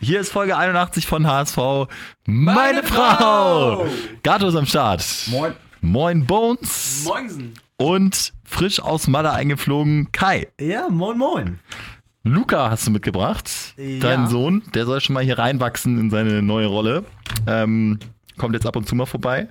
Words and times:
Hier 0.00 0.20
ist 0.20 0.30
Folge 0.30 0.56
81 0.56 1.06
von 1.06 1.26
HSV. 1.26 1.56
Meine, 2.26 2.54
Meine 2.58 2.82
Frau! 2.84 3.86
Gato 4.22 4.48
ist 4.48 4.54
am 4.56 4.66
Start. 4.66 5.04
Moin. 5.30 5.52
Moin 5.80 6.26
Bones. 6.26 7.04
Moinsen. 7.04 7.54
Und 7.76 8.32
frisch 8.44 8.80
aus 8.80 9.06
Malle 9.08 9.32
eingeflogen 9.32 10.10
Kai. 10.12 10.48
Ja, 10.60 10.88
moin 10.88 11.18
moin. 11.18 11.58
Luca 12.24 12.70
hast 12.70 12.86
du 12.86 12.90
mitgebracht, 12.90 13.48
Ja. 13.76 14.00
deinen 14.00 14.26
Sohn. 14.28 14.62
Der 14.74 14.86
soll 14.86 15.00
schon 15.00 15.14
mal 15.14 15.22
hier 15.24 15.38
reinwachsen 15.38 15.98
in 15.98 16.10
seine 16.10 16.42
neue 16.42 16.66
Rolle. 16.66 17.04
Ähm, 17.46 17.98
kommt 18.38 18.54
jetzt 18.54 18.66
ab 18.66 18.76
und 18.76 18.88
zu 18.88 18.94
mal 18.94 19.06
vorbei 19.06 19.48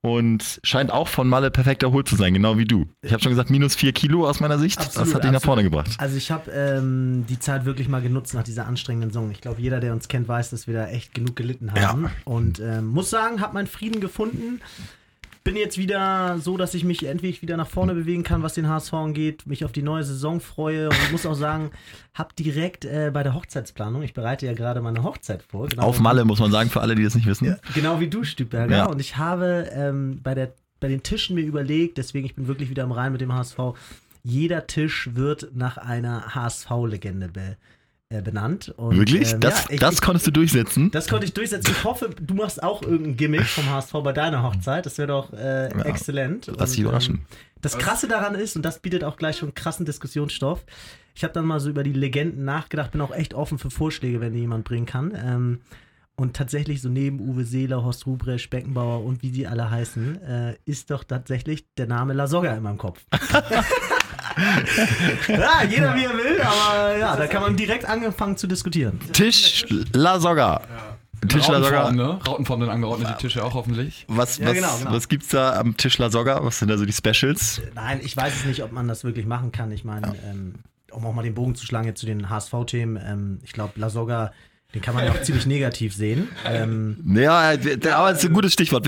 und 0.00 0.60
scheint 0.62 0.92
auch 0.92 1.08
von 1.08 1.28
Malle 1.28 1.50
perfekt 1.50 1.82
erholt 1.82 2.08
zu 2.08 2.16
sein, 2.16 2.32
genau 2.34 2.56
wie 2.56 2.64
du. 2.64 2.86
Ich 3.02 3.12
habe 3.12 3.22
schon 3.22 3.30
gesagt, 3.30 3.50
minus 3.50 3.74
vier 3.74 3.92
Kilo 3.92 4.28
aus 4.28 4.40
meiner 4.40 4.58
Sicht. 4.58 4.78
Absolut, 4.78 5.08
das 5.08 5.14
hat 5.14 5.24
dich 5.24 5.30
nach 5.32 5.42
vorne 5.42 5.62
gebracht. 5.62 5.90
Also 5.98 6.16
ich 6.16 6.30
habe 6.30 6.50
ähm, 6.50 7.24
die 7.28 7.38
Zeit 7.38 7.64
wirklich 7.64 7.88
mal 7.88 8.00
genutzt 8.00 8.34
nach 8.34 8.44
dieser 8.44 8.66
anstrengenden 8.66 9.10
Saison. 9.10 9.30
Ich 9.30 9.40
glaube, 9.40 9.60
jeder, 9.60 9.80
der 9.80 9.92
uns 9.92 10.08
kennt, 10.08 10.28
weiß, 10.28 10.50
dass 10.50 10.66
wir 10.66 10.74
da 10.74 10.86
echt 10.86 11.14
genug 11.14 11.36
gelitten 11.36 11.72
haben. 11.72 12.04
Ja. 12.04 12.10
Und 12.24 12.60
ähm, 12.60 12.86
muss 12.86 13.10
sagen, 13.10 13.40
habe 13.40 13.54
meinen 13.54 13.66
Frieden 13.66 14.00
gefunden. 14.00 14.60
Bin 15.48 15.56
jetzt 15.56 15.78
wieder 15.78 16.36
so, 16.40 16.58
dass 16.58 16.74
ich 16.74 16.84
mich 16.84 17.06
endlich 17.06 17.40
wieder 17.40 17.56
nach 17.56 17.68
vorne 17.68 17.94
bewegen 17.94 18.22
kann, 18.22 18.42
was 18.42 18.52
den 18.52 18.68
HSV 18.68 18.92
angeht, 18.92 19.46
mich 19.46 19.64
auf 19.64 19.72
die 19.72 19.80
neue 19.80 20.04
Saison 20.04 20.40
freue 20.40 20.90
und 20.90 21.10
muss 21.10 21.24
auch 21.24 21.32
sagen, 21.32 21.70
habe 22.12 22.34
direkt 22.38 22.84
äh, 22.84 23.10
bei 23.14 23.22
der 23.22 23.32
Hochzeitsplanung, 23.32 24.02
ich 24.02 24.12
bereite 24.12 24.44
ja 24.44 24.52
gerade 24.52 24.82
meine 24.82 25.02
Hochzeit 25.02 25.42
vor. 25.42 25.66
Genau 25.68 25.84
Auf 25.84 26.00
Malle, 26.00 26.26
muss 26.26 26.38
man 26.38 26.50
sagen, 26.50 26.68
für 26.68 26.82
alle, 26.82 26.94
die 26.94 27.02
das 27.02 27.14
nicht 27.14 27.26
wissen. 27.26 27.56
Genau 27.72 27.98
wie 27.98 28.08
du, 28.08 28.24
Stüberger. 28.24 28.76
Ja. 28.76 28.86
Und 28.88 29.00
ich 29.00 29.16
habe 29.16 29.70
ähm, 29.72 30.20
bei, 30.22 30.34
der, 30.34 30.52
bei 30.80 30.88
den 30.88 31.02
Tischen 31.02 31.34
mir 31.34 31.46
überlegt, 31.46 31.96
deswegen 31.96 32.26
ich 32.26 32.34
bin 32.34 32.46
wirklich 32.46 32.68
wieder 32.68 32.82
im 32.82 32.92
Rein 32.92 33.12
mit 33.12 33.22
dem 33.22 33.32
HSV, 33.32 33.58
jeder 34.22 34.66
Tisch 34.66 35.08
wird 35.14 35.52
nach 35.54 35.78
einer 35.78 36.34
HSV-Legende 36.34 37.28
be, 37.28 37.56
benannt. 38.10 38.72
Und, 38.76 38.96
Wirklich? 38.96 39.34
ähm, 39.34 39.40
das 39.40 39.64
ja, 39.64 39.70
ich, 39.74 39.80
das 39.80 39.94
ich, 39.96 40.00
konntest 40.00 40.26
du 40.26 40.30
durchsetzen? 40.30 40.90
das 40.90 41.08
konnte 41.08 41.26
ich 41.26 41.34
durchsetzen. 41.34 41.70
Ich 41.70 41.84
hoffe, 41.84 42.10
du 42.20 42.34
machst 42.34 42.62
auch 42.62 42.82
irgendein 42.82 43.16
Gimmick 43.16 43.44
vom 43.44 43.68
HSV 43.70 43.92
bei 44.02 44.12
deiner 44.12 44.42
Hochzeit. 44.42 44.86
Das 44.86 44.96
wäre 44.96 45.08
doch 45.08 45.32
äh, 45.34 45.68
Ja, 45.68 45.84
exzellent. 45.84 46.50
lass 46.56 46.70
dich 46.72 46.80
überraschen. 46.80 47.16
Ähm, 47.16 47.26
das 47.60 47.76
Krasse 47.76 48.08
daran 48.08 48.34
ist, 48.34 48.56
und 48.56 48.62
das 48.62 48.78
bietet 48.78 49.04
auch 49.04 49.16
gleich 49.16 49.36
schon 49.38 49.52
krassen 49.52 49.84
Diskussionsstoff, 49.84 50.64
ich 51.14 51.24
habe 51.24 51.34
dann 51.34 51.44
mal 51.44 51.58
so 51.58 51.68
über 51.68 51.82
die 51.82 51.92
Legenden 51.92 52.44
nachgedacht, 52.44 52.92
bin 52.92 53.00
auch 53.00 53.10
echt 53.12 53.34
offen 53.34 53.58
für 53.58 53.70
Vorschläge, 53.70 54.20
wenn 54.20 54.32
die 54.32 54.38
jemand 54.38 54.64
bringen 54.64 54.86
kann. 54.86 55.12
Ähm, 55.20 55.60
und 56.14 56.34
tatsächlich 56.34 56.80
so 56.80 56.88
neben 56.88 57.20
Uwe 57.20 57.44
Seeler, 57.44 57.84
Horst 57.84 58.06
Ruprecht, 58.06 58.50
Beckenbauer 58.50 59.04
und 59.04 59.22
wie 59.22 59.30
die 59.30 59.46
alle 59.46 59.70
heißen, 59.70 60.22
äh, 60.22 60.54
ist 60.64 60.90
doch 60.90 61.04
tatsächlich 61.04 61.66
der 61.76 61.86
Name 61.88 62.12
La 62.14 62.26
Soga 62.26 62.54
in 62.54 62.62
meinem 62.62 62.78
Kopf. 62.78 63.04
ja, 65.28 65.62
jeder 65.68 65.94
wie 65.94 66.04
er 66.04 66.12
will, 66.14 66.40
aber 66.40 66.96
ja, 66.96 67.16
da 67.16 67.26
kann 67.26 67.42
man 67.42 67.56
direkt 67.56 67.84
angefangen 67.84 68.36
zu 68.36 68.46
diskutieren. 68.46 68.98
Tisch 69.12 69.64
La 69.92 70.18
Soga. 70.20 70.60
Tisch 71.28 71.48
La 71.48 71.60
Soga. 71.62 71.80
Rautenform, 71.82 71.96
ne? 71.96 72.20
Rautenform 72.26 72.60
dann 72.60 72.70
angeordnet, 72.70 73.08
die 73.10 73.22
Tische 73.26 73.44
auch 73.44 73.54
hoffentlich. 73.54 74.04
Was, 74.08 74.38
Ja, 74.38 74.46
was, 74.46 74.54
genau, 74.54 74.76
genau. 74.78 74.92
was 74.92 75.08
gibt's 75.08 75.28
da 75.28 75.58
am 75.58 75.76
Tisch 75.76 75.98
La 75.98 76.10
Soga? 76.10 76.44
Was 76.44 76.58
sind 76.60 76.68
da 76.68 76.78
so 76.78 76.84
die 76.86 76.92
Specials? 76.92 77.60
Nein, 77.74 78.00
ich 78.02 78.16
weiß 78.16 78.34
es 78.36 78.44
nicht, 78.44 78.62
ob 78.62 78.72
man 78.72 78.86
das 78.86 79.02
wirklich 79.04 79.26
machen 79.26 79.50
kann. 79.50 79.72
Ich 79.72 79.84
meine, 79.84 80.14
ähm, 80.30 80.54
um 80.92 81.04
auch 81.04 81.12
mal 81.12 81.22
den 81.22 81.34
Bogen 81.34 81.54
zu 81.54 81.66
schlagen 81.66 81.86
jetzt 81.86 82.00
zu 82.00 82.06
den 82.06 82.30
HSV-Themen, 82.30 82.98
ähm, 83.04 83.38
ich 83.42 83.52
glaube, 83.52 83.72
La 83.76 83.90
Soga, 83.90 84.32
den 84.74 84.82
kann 84.82 84.94
man 84.94 85.06
ja 85.06 85.12
auch 85.12 85.22
ziemlich 85.22 85.46
negativ 85.46 85.94
sehen. 85.94 86.28
Ähm, 86.44 86.98
Ja, 87.14 87.56
der- 87.56 87.96
aber 87.96 88.10
das 88.10 88.22
ist 88.22 88.28
ein 88.28 88.34
gutes 88.34 88.52
Stichwort. 88.52 88.86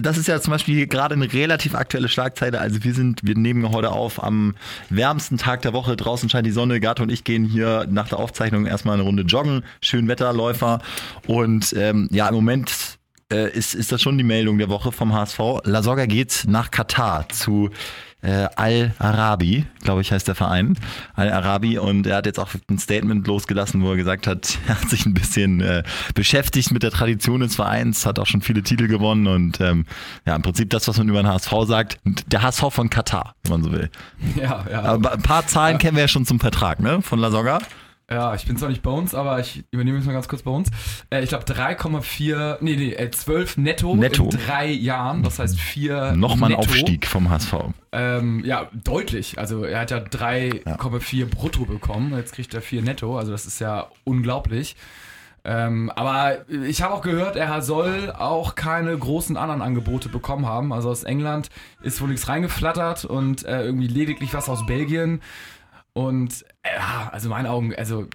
Das 0.00 0.18
ist 0.18 0.26
ja 0.26 0.40
zum 0.40 0.50
Beispiel 0.50 0.74
hier 0.74 0.86
gerade 0.88 1.14
eine 1.14 1.32
relativ 1.32 1.76
aktuelle 1.76 2.08
Schlagzeile. 2.08 2.58
Also 2.60 2.82
wir 2.82 2.92
sind, 2.92 3.20
wir 3.22 3.36
nehmen 3.36 3.70
heute 3.70 3.92
auf 3.92 4.20
am 4.20 4.56
wärmsten 4.90 5.38
Tag 5.38 5.62
der 5.62 5.72
Woche. 5.72 5.94
Draußen 5.94 6.28
scheint 6.28 6.44
die 6.44 6.50
Sonne. 6.50 6.80
Gato 6.80 7.04
und 7.04 7.12
ich 7.12 7.22
gehen 7.22 7.44
hier 7.44 7.86
nach 7.88 8.08
der 8.08 8.18
Aufzeichnung 8.18 8.66
erstmal 8.66 8.94
eine 8.94 9.04
Runde 9.04 9.22
joggen. 9.22 9.62
Schön 9.80 10.08
Wetterläufer. 10.08 10.80
Und 11.28 11.72
ähm, 11.78 12.08
ja, 12.10 12.28
im 12.28 12.34
Moment 12.34 12.98
äh, 13.32 13.48
ist, 13.56 13.76
ist 13.76 13.92
das 13.92 14.02
schon 14.02 14.18
die 14.18 14.24
Meldung 14.24 14.58
der 14.58 14.70
Woche 14.70 14.90
vom 14.90 15.12
HSV. 15.12 15.38
La 15.62 15.84
Soga 15.84 16.06
geht 16.06 16.46
nach 16.48 16.72
Katar 16.72 17.28
zu 17.28 17.70
äh, 18.22 18.48
Al-Arabi, 18.56 19.66
glaube 19.82 20.00
ich, 20.00 20.12
heißt 20.12 20.28
der 20.28 20.34
Verein. 20.34 20.78
Al-Arabi. 21.14 21.78
Und 21.78 22.06
er 22.06 22.16
hat 22.16 22.26
jetzt 22.26 22.38
auch 22.38 22.50
ein 22.70 22.78
Statement 22.78 23.26
losgelassen, 23.26 23.82
wo 23.82 23.90
er 23.90 23.96
gesagt 23.96 24.26
hat, 24.26 24.58
er 24.66 24.80
hat 24.80 24.88
sich 24.88 25.04
ein 25.06 25.14
bisschen 25.14 25.60
äh, 25.60 25.82
beschäftigt 26.14 26.70
mit 26.70 26.82
der 26.82 26.90
Tradition 26.90 27.40
des 27.40 27.56
Vereins, 27.56 28.06
hat 28.06 28.18
auch 28.18 28.26
schon 28.26 28.40
viele 28.40 28.62
Titel 28.62 28.86
gewonnen 28.86 29.26
und 29.26 29.60
ähm, 29.60 29.86
ja, 30.24 30.36
im 30.36 30.42
Prinzip 30.42 30.70
das, 30.70 30.88
was 30.88 30.98
man 30.98 31.08
über 31.08 31.22
den 31.22 31.28
HSV 31.28 31.52
sagt. 31.66 31.98
Der 32.26 32.42
HSV 32.42 32.64
von 32.70 32.90
Katar, 32.90 33.34
wenn 33.42 33.52
man 33.52 33.62
so 33.64 33.72
will. 33.72 33.90
Ja, 34.36 34.64
ja. 34.70 34.82
Aber 34.82 35.12
ein 35.12 35.22
paar 35.22 35.46
Zahlen 35.46 35.78
kennen 35.78 35.96
wir 35.96 36.02
ja 36.02 36.08
schon 36.08 36.24
zum 36.24 36.40
Vertrag, 36.40 36.80
ne? 36.80 37.02
Von 37.02 37.18
La 37.18 37.30
Soga. 37.30 37.58
Ja, 38.14 38.34
ich 38.34 38.46
bin 38.46 38.56
zwar 38.56 38.68
nicht 38.68 38.82
bei 38.82 38.90
uns, 38.90 39.14
aber 39.14 39.40
ich 39.40 39.64
übernehme 39.70 39.98
es 39.98 40.04
mal 40.04 40.12
ganz 40.12 40.28
kurz 40.28 40.42
bei 40.42 40.50
uns. 40.50 40.70
Äh, 41.10 41.22
ich 41.22 41.28
glaube 41.28 41.44
3,4, 41.44 42.58
nee, 42.60 42.76
nee, 42.76 42.92
äh, 42.92 43.10
12 43.10 43.56
netto, 43.56 43.94
Netto. 43.96 44.24
in 44.24 44.30
drei 44.30 44.66
Jahren. 44.66 45.22
Das 45.22 45.38
heißt 45.38 45.58
vier 45.58 46.12
Nochmal 46.12 46.52
ein. 46.52 46.56
Aufstieg 46.56 47.06
vom 47.06 47.30
HSV. 47.30 47.54
Ähm, 47.92 48.42
ja, 48.44 48.68
deutlich. 48.72 49.38
Also 49.38 49.64
er 49.64 49.80
hat 49.80 49.90
ja 49.90 49.98
3,4 49.98 51.26
brutto 51.26 51.64
bekommen. 51.64 52.14
Jetzt 52.16 52.34
kriegt 52.34 52.54
er 52.54 52.62
4 52.62 52.82
netto. 52.82 53.18
Also 53.18 53.32
das 53.32 53.46
ist 53.46 53.60
ja 53.60 53.88
unglaublich. 54.04 54.76
Ähm, 55.44 55.90
aber 55.96 56.48
ich 56.48 56.82
habe 56.82 56.94
auch 56.94 57.02
gehört, 57.02 57.34
er 57.36 57.62
soll 57.62 58.12
auch 58.12 58.54
keine 58.54 58.96
großen 58.96 59.36
anderen 59.36 59.60
Angebote 59.60 60.08
bekommen 60.08 60.46
haben. 60.46 60.72
Also 60.72 60.90
aus 60.90 61.02
England 61.02 61.48
ist 61.82 62.00
wohl 62.00 62.08
nichts 62.08 62.28
reingeflattert 62.28 63.04
und 63.04 63.44
äh, 63.44 63.64
irgendwie 63.64 63.88
lediglich 63.88 64.34
was 64.34 64.48
aus 64.48 64.64
Belgien. 64.66 65.20
Und 65.94 66.44
ja, 66.64 67.10
also 67.12 67.26
in 67.26 67.30
meinen 67.30 67.46
Augen, 67.46 67.74
also 67.74 68.08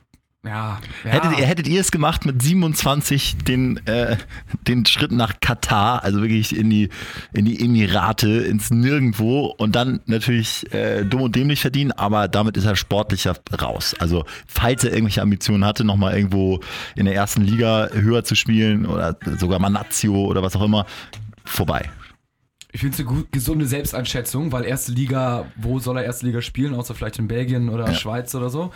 ja. 0.47 0.79
ja. 1.03 1.11
Hättet, 1.11 1.39
ihr, 1.39 1.45
hättet 1.45 1.67
ihr 1.67 1.81
es 1.81 1.91
gemacht 1.91 2.25
mit 2.25 2.41
27 2.41 3.37
den, 3.39 3.85
äh, 3.85 4.17
den 4.67 4.85
Schritt 4.85 5.11
nach 5.11 5.39
Katar, 5.41 6.03
also 6.03 6.21
wirklich 6.21 6.55
in 6.55 6.69
die, 6.69 6.89
in 7.33 7.45
die 7.45 7.59
Emirate, 7.63 8.29
ins 8.29 8.71
Nirgendwo 8.71 9.53
und 9.57 9.75
dann 9.75 9.99
natürlich 10.05 10.71
äh, 10.73 11.03
dumm 11.03 11.23
und 11.23 11.35
dämlich 11.35 11.59
verdienen, 11.59 11.91
aber 11.91 12.27
damit 12.27 12.55
ist 12.55 12.65
er 12.65 12.75
sportlicher 12.75 13.35
raus. 13.61 13.95
Also 13.99 14.25
falls 14.47 14.83
er 14.83 14.91
irgendwelche 14.91 15.21
Ambitionen 15.21 15.65
hatte, 15.65 15.83
nochmal 15.83 16.15
irgendwo 16.15 16.61
in 16.95 17.05
der 17.05 17.15
ersten 17.15 17.41
Liga 17.41 17.89
höher 17.91 18.23
zu 18.23 18.35
spielen 18.35 18.85
oder 18.85 19.17
sogar 19.37 19.59
mal 19.59 19.69
Nazio 19.69 20.25
oder 20.25 20.43
was 20.43 20.55
auch 20.55 20.63
immer, 20.63 20.85
vorbei. 21.43 21.89
Ich 22.71 22.81
finde 22.81 22.93
es 22.93 22.99
eine 22.99 23.09
gut, 23.09 23.31
gesunde 23.31 23.65
Selbsteinschätzung, 23.65 24.51
weil 24.51 24.65
erste 24.65 24.91
Liga, 24.91 25.45
wo 25.55 25.79
soll 25.79 25.97
er 25.97 26.03
erste 26.03 26.25
Liga 26.25 26.41
spielen, 26.41 26.75
außer 26.75 26.93
vielleicht 26.95 27.19
in 27.19 27.27
Belgien 27.27 27.69
oder 27.69 27.93
Schweiz 27.93 28.35
oder 28.35 28.49
so. 28.49 28.71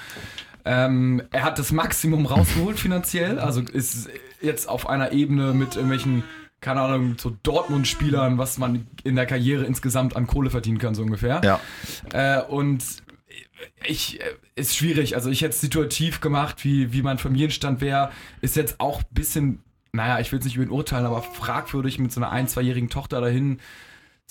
Ähm, 0.64 1.24
er 1.32 1.44
hat 1.44 1.60
das 1.60 1.72
Maximum 1.72 2.26
rausgeholt 2.26 2.80
finanziell, 2.80 3.40
also 3.40 3.62
ist 3.62 4.10
jetzt 4.42 4.70
auf 4.70 4.88
einer 4.88 5.12
Ebene 5.12 5.54
mit 5.54 5.76
irgendwelchen, 5.76 6.24
keine 6.62 6.82
Ahnung, 6.82 7.16
so 7.18 7.36
Dortmund-Spielern, 7.44 8.38
was 8.38 8.58
man 8.58 8.88
in 9.04 9.16
der 9.16 9.26
Karriere 9.26 9.66
insgesamt 9.66 10.16
an 10.16 10.28
Kohle 10.28 10.50
verdienen 10.52 10.78
kann, 10.78 10.94
so 10.94 11.02
ungefähr. 11.02 11.42
Ja. 11.44 11.60
Äh, 12.14 12.44
und 12.44 12.84
ich, 13.84 14.22
äh, 14.22 14.26
ist 14.56 14.76
schwierig. 14.76 15.16
Also 15.16 15.30
ich 15.30 15.42
hätte 15.42 15.52
es 15.52 15.62
situativ 15.62 16.22
gemacht, 16.22 16.64
wie, 16.64 16.94
wie 16.94 17.02
mein 17.02 17.18
Familienstand 17.18 17.82
wäre. 17.82 18.12
Ist 18.42 18.56
jetzt 18.56 18.80
auch 18.80 19.00
ein 19.00 19.06
bisschen, 19.12 19.64
naja, 19.94 20.20
ich 20.20 20.32
will 20.32 20.40
es 20.40 20.46
nicht 20.46 20.56
über 20.56 20.66
ihn 20.66 20.72
urteilen, 20.72 21.06
aber 21.06 21.22
fragwürdig 21.22 22.00
mit 22.00 22.12
so 22.12 22.22
einer 22.22 22.32
ein-, 22.32 22.48
zweijährigen 22.48 22.90
Tochter 22.90 23.22
dahin 23.22 23.60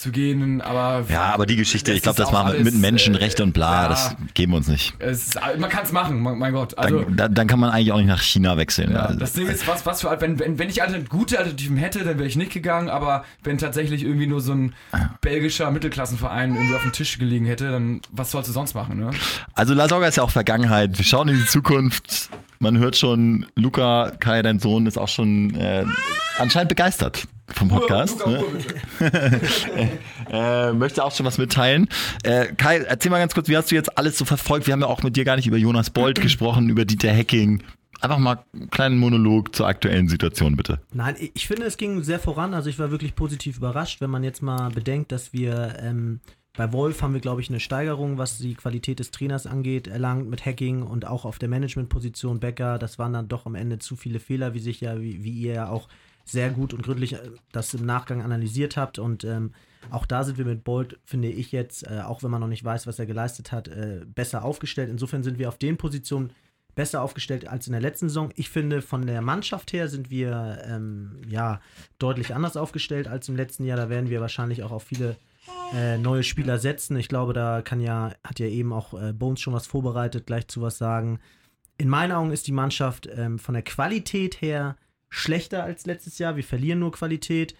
zu 0.00 0.10
gehen. 0.10 0.60
Aber 0.60 1.04
Ja, 1.08 1.32
aber 1.34 1.46
die 1.46 1.56
Geschichte, 1.56 1.92
ich 1.92 2.02
glaube, 2.02 2.16
das 2.16 2.32
machen 2.32 2.52
wir 2.54 2.64
mit 2.64 2.74
Menschenrecht 2.74 3.40
äh, 3.40 3.42
und 3.42 3.52
bla, 3.52 3.82
ja. 3.82 3.88
das 3.88 4.16
geben 4.34 4.52
wir 4.52 4.56
uns 4.56 4.68
nicht. 4.68 5.00
ist, 5.00 5.38
man 5.58 5.70
kann 5.70 5.84
es 5.84 5.92
machen, 5.92 6.20
mein, 6.20 6.52
Gott. 6.52 6.76
Also, 6.78 7.00
Dann, 7.00 7.16
dann, 7.16 7.34
dann 7.34 7.46
kann 7.46 7.60
man 7.60 7.70
eigentlich 7.70 7.92
auch 7.92 7.98
nicht 7.98 8.08
nach 8.08 8.22
China 8.22 8.56
wechseln. 8.56 8.92
ja, 8.92 9.06
Also, 9.06 9.20
das 9.20 9.32
Ding 9.34 9.46
ist, 9.46 9.66
was, 9.68 9.86
was 9.86 10.00
für, 10.00 10.20
wenn, 10.20 10.38
wenn, 10.38 10.58
wenn 10.58 10.68
ich 10.68 10.82
Alternat 10.82 11.08
gute 11.08 11.38
Alternativen 11.38 11.76
hätte, 11.76 12.00
dann 12.00 12.18
wäre 12.18 12.26
ich 12.26 12.36
nicht 12.36 12.52
gegangen, 12.52 12.88
aber 12.88 13.24
wenn 13.42 13.58
tatsächlich 13.58 14.02
irgendwie 14.02 14.26
nur 14.26 14.40
so 14.40 14.52
ein 14.52 14.74
belgischer 15.20 15.70
Mittelklassenverein 15.70 16.54
irgendwie 16.54 16.74
auf 16.74 16.82
dem 16.82 16.92
Tisch 16.92 17.18
gelegen 17.18 17.46
hätte, 17.46 17.70
dann 17.70 18.00
was 18.10 18.30
sollst 18.30 18.48
du 18.48 18.52
sonst 18.52 18.74
machen, 18.74 18.98
ne? 18.98 19.10
Also 19.54 19.74
La 19.74 19.88
Soga 19.88 20.06
ist 20.06 20.16
ja 20.16 20.22
auch 20.22 20.30
Vergangenheit. 20.30 20.96
Wir 20.96 21.04
schauen 21.04 21.28
in 21.28 21.36
die 21.36 21.46
Zukunft. 21.46 22.30
Man 22.58 22.78
hört 22.78 22.96
schon, 22.96 23.46
Luca, 23.56 24.12
Kai, 24.20 24.42
dein 24.42 24.58
Sohn, 24.58 24.86
ist 24.86 24.98
auch 24.98 25.08
schon 25.08 25.54
äh, 25.54 25.84
anscheinend 26.38 26.68
begeistert 26.68 27.26
vom 27.54 27.68
Podcast. 27.68 28.26
Ne? 28.26 28.44
Äh, 30.30 30.72
möchte 30.72 31.02
auch 31.04 31.12
schon 31.14 31.26
was 31.26 31.38
mitteilen. 31.38 31.88
Äh, 32.22 32.46
Kai, 32.54 32.78
erzähl 32.78 33.10
mal 33.10 33.18
ganz 33.18 33.34
kurz, 33.34 33.48
wie 33.48 33.56
hast 33.56 33.70
du 33.70 33.74
jetzt 33.74 33.98
alles 33.98 34.16
so 34.16 34.24
verfolgt? 34.24 34.66
Wir 34.66 34.72
haben 34.72 34.80
ja 34.80 34.86
auch 34.86 35.02
mit 35.02 35.16
dir 35.16 35.24
gar 35.24 35.34
nicht 35.36 35.46
über 35.48 35.56
Jonas 35.56 35.90
Bolt 35.90 36.20
gesprochen, 36.22 36.68
über 36.68 36.84
Dieter 36.84 37.10
Hecking. 37.10 37.62
Einfach 38.00 38.18
mal 38.18 38.38
einen 38.54 38.70
kleinen 38.70 38.98
Monolog 38.98 39.54
zur 39.54 39.66
aktuellen 39.66 40.08
Situation, 40.08 40.56
bitte. 40.56 40.80
Nein, 40.94 41.16
ich- 41.18 41.32
ich 41.34 41.48
finde, 41.48 41.64
es 41.66 41.76
ging 41.76 42.02
sehr 42.02 42.20
voran. 42.20 42.54
Also 42.54 42.70
ich 42.70 42.78
war 42.78 42.90
wirklich 42.92 43.14
positiv 43.16 43.56
überrascht, 43.58 44.00
wenn 44.00 44.10
man 44.10 44.22
jetzt 44.24 44.40
mal 44.42 44.70
bedenkt, 44.70 45.10
dass 45.12 45.32
wir 45.32 45.76
ähm, 45.82 46.20
bei 46.56 46.72
Wolf 46.72 47.02
haben 47.02 47.12
wir, 47.14 47.20
glaube 47.20 47.40
ich, 47.40 47.48
eine 47.50 47.60
Steigerung, 47.60 48.16
was 48.16 48.38
die 48.38 48.54
Qualität 48.54 49.00
des 49.00 49.10
Trainers 49.10 49.46
angeht, 49.46 49.86
erlangt 49.88 50.30
mit 50.30 50.46
Hacking 50.46 50.82
und 50.82 51.06
auch 51.06 51.24
auf 51.24 51.38
der 51.38 51.48
Managementposition 51.48 52.38
Becker. 52.40 52.78
Das 52.78 52.98
waren 52.98 53.12
dann 53.12 53.28
doch 53.28 53.46
am 53.46 53.54
Ende 53.56 53.78
zu 53.80 53.96
viele 53.96 54.20
Fehler, 54.20 54.54
wie 54.54 54.60
sich 54.60 54.80
ja, 54.80 55.00
wie, 55.00 55.24
wie 55.24 55.32
ihr 55.32 55.54
ja 55.54 55.68
auch 55.68 55.88
sehr 56.24 56.50
gut 56.50 56.72
und 56.72 56.82
gründlich 56.82 57.14
äh, 57.14 57.30
das 57.52 57.74
im 57.74 57.86
Nachgang 57.86 58.22
analysiert 58.22 58.76
habt. 58.76 58.98
Und 58.98 59.24
ähm, 59.24 59.52
auch 59.90 60.06
da 60.06 60.24
sind 60.24 60.38
wir 60.38 60.44
mit 60.44 60.64
Bolt, 60.64 60.98
finde 61.04 61.28
ich 61.28 61.52
jetzt, 61.52 61.86
äh, 61.86 62.02
auch 62.04 62.22
wenn 62.22 62.30
man 62.30 62.40
noch 62.40 62.48
nicht 62.48 62.64
weiß, 62.64 62.86
was 62.86 62.98
er 62.98 63.06
geleistet 63.06 63.52
hat, 63.52 63.68
äh, 63.68 64.02
besser 64.06 64.44
aufgestellt. 64.44 64.90
Insofern 64.90 65.22
sind 65.22 65.38
wir 65.38 65.48
auf 65.48 65.58
den 65.58 65.76
Positionen 65.76 66.32
besser 66.74 67.02
aufgestellt 67.02 67.48
als 67.48 67.66
in 67.66 67.72
der 67.72 67.80
letzten 67.80 68.08
Saison. 68.08 68.30
Ich 68.36 68.48
finde, 68.48 68.82
von 68.82 69.06
der 69.06 69.22
Mannschaft 69.22 69.72
her 69.72 69.88
sind 69.88 70.10
wir 70.10 70.62
ähm, 70.66 71.20
ja 71.28 71.60
deutlich 71.98 72.34
anders 72.34 72.56
aufgestellt 72.56 73.08
als 73.08 73.28
im 73.28 73.36
letzten 73.36 73.64
Jahr. 73.64 73.76
Da 73.76 73.88
werden 73.88 74.10
wir 74.10 74.20
wahrscheinlich 74.20 74.62
auch 74.62 74.70
auf 74.70 74.84
viele 74.84 75.16
äh, 75.74 75.98
neue 75.98 76.22
Spieler 76.22 76.58
setzen. 76.58 76.96
Ich 76.96 77.08
glaube, 77.08 77.32
da 77.32 77.62
kann 77.62 77.80
ja, 77.80 78.12
hat 78.24 78.38
ja 78.38 78.46
eben 78.46 78.72
auch 78.72 78.94
äh, 78.94 79.12
Bones 79.12 79.40
schon 79.40 79.54
was 79.54 79.66
vorbereitet, 79.66 80.26
gleich 80.26 80.48
zu 80.48 80.62
was 80.62 80.78
sagen. 80.78 81.20
In 81.78 81.88
meinen 81.88 82.12
Augen 82.12 82.30
ist 82.30 82.46
die 82.46 82.52
Mannschaft 82.52 83.08
ähm, 83.14 83.38
von 83.38 83.54
der 83.54 83.62
Qualität 83.62 84.40
her 84.42 84.76
schlechter 85.10 85.64
als 85.64 85.84
letztes 85.86 86.18
Jahr. 86.18 86.36
Wir 86.36 86.44
verlieren 86.44 86.78
nur 86.78 86.92
Qualität, 86.92 87.54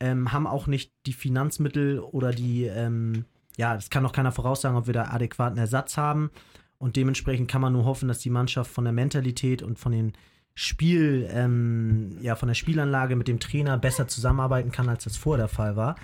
ähm, 0.00 0.32
haben 0.32 0.46
auch 0.46 0.66
nicht 0.66 0.92
die 1.06 1.12
Finanzmittel 1.12 2.00
oder 2.00 2.30
die, 2.30 2.64
ähm, 2.64 3.26
ja, 3.56 3.74
das 3.74 3.90
kann 3.90 4.02
noch 4.02 4.12
keiner 4.12 4.32
voraussagen, 4.32 4.78
ob 4.78 4.86
wir 4.86 4.94
da 4.94 5.10
adäquaten 5.10 5.58
Ersatz 5.58 5.96
haben. 5.96 6.30
Und 6.78 6.96
dementsprechend 6.96 7.48
kann 7.50 7.60
man 7.60 7.72
nur 7.72 7.84
hoffen, 7.84 8.08
dass 8.08 8.18
die 8.20 8.30
Mannschaft 8.30 8.70
von 8.70 8.84
der 8.84 8.92
Mentalität 8.92 9.62
und 9.62 9.78
von 9.78 9.92
den 9.92 10.14
Spiel, 10.54 11.28
ähm, 11.30 12.18
ja, 12.20 12.34
von 12.34 12.48
der 12.48 12.54
Spielanlage 12.54 13.16
mit 13.16 13.28
dem 13.28 13.40
Trainer 13.40 13.78
besser 13.78 14.08
zusammenarbeiten 14.08 14.72
kann, 14.72 14.88
als 14.88 15.04
das 15.04 15.16
vor 15.16 15.36
der 15.36 15.48
Fall 15.48 15.76
war. 15.76 15.96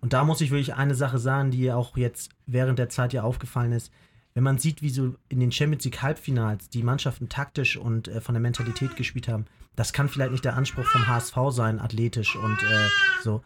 Und 0.00 0.12
da 0.12 0.24
muss 0.24 0.40
ich 0.40 0.50
wirklich 0.50 0.74
eine 0.74 0.94
Sache 0.94 1.18
sagen, 1.18 1.50
die 1.50 1.72
auch 1.72 1.96
jetzt 1.96 2.30
während 2.46 2.78
der 2.78 2.90
Zeit 2.90 3.12
ja 3.12 3.22
aufgefallen 3.22 3.72
ist. 3.72 3.90
Wenn 4.34 4.42
man 4.42 4.58
sieht, 4.58 4.82
wie 4.82 4.90
so 4.90 5.14
in 5.28 5.38
den 5.38 5.52
Champions 5.52 5.84
League 5.84 6.02
Halbfinals 6.02 6.68
die 6.68 6.82
Mannschaften 6.82 7.28
taktisch 7.28 7.76
und 7.76 8.08
äh, 8.08 8.20
von 8.20 8.34
der 8.34 8.42
Mentalität 8.42 8.96
gespielt 8.96 9.28
haben, 9.28 9.46
das 9.76 9.92
kann 9.92 10.08
vielleicht 10.08 10.32
nicht 10.32 10.44
der 10.44 10.56
Anspruch 10.56 10.84
vom 10.84 11.06
HSV 11.06 11.36
sein, 11.50 11.80
athletisch 11.80 12.34
und 12.34 12.62
äh, 12.62 12.88
so. 13.22 13.42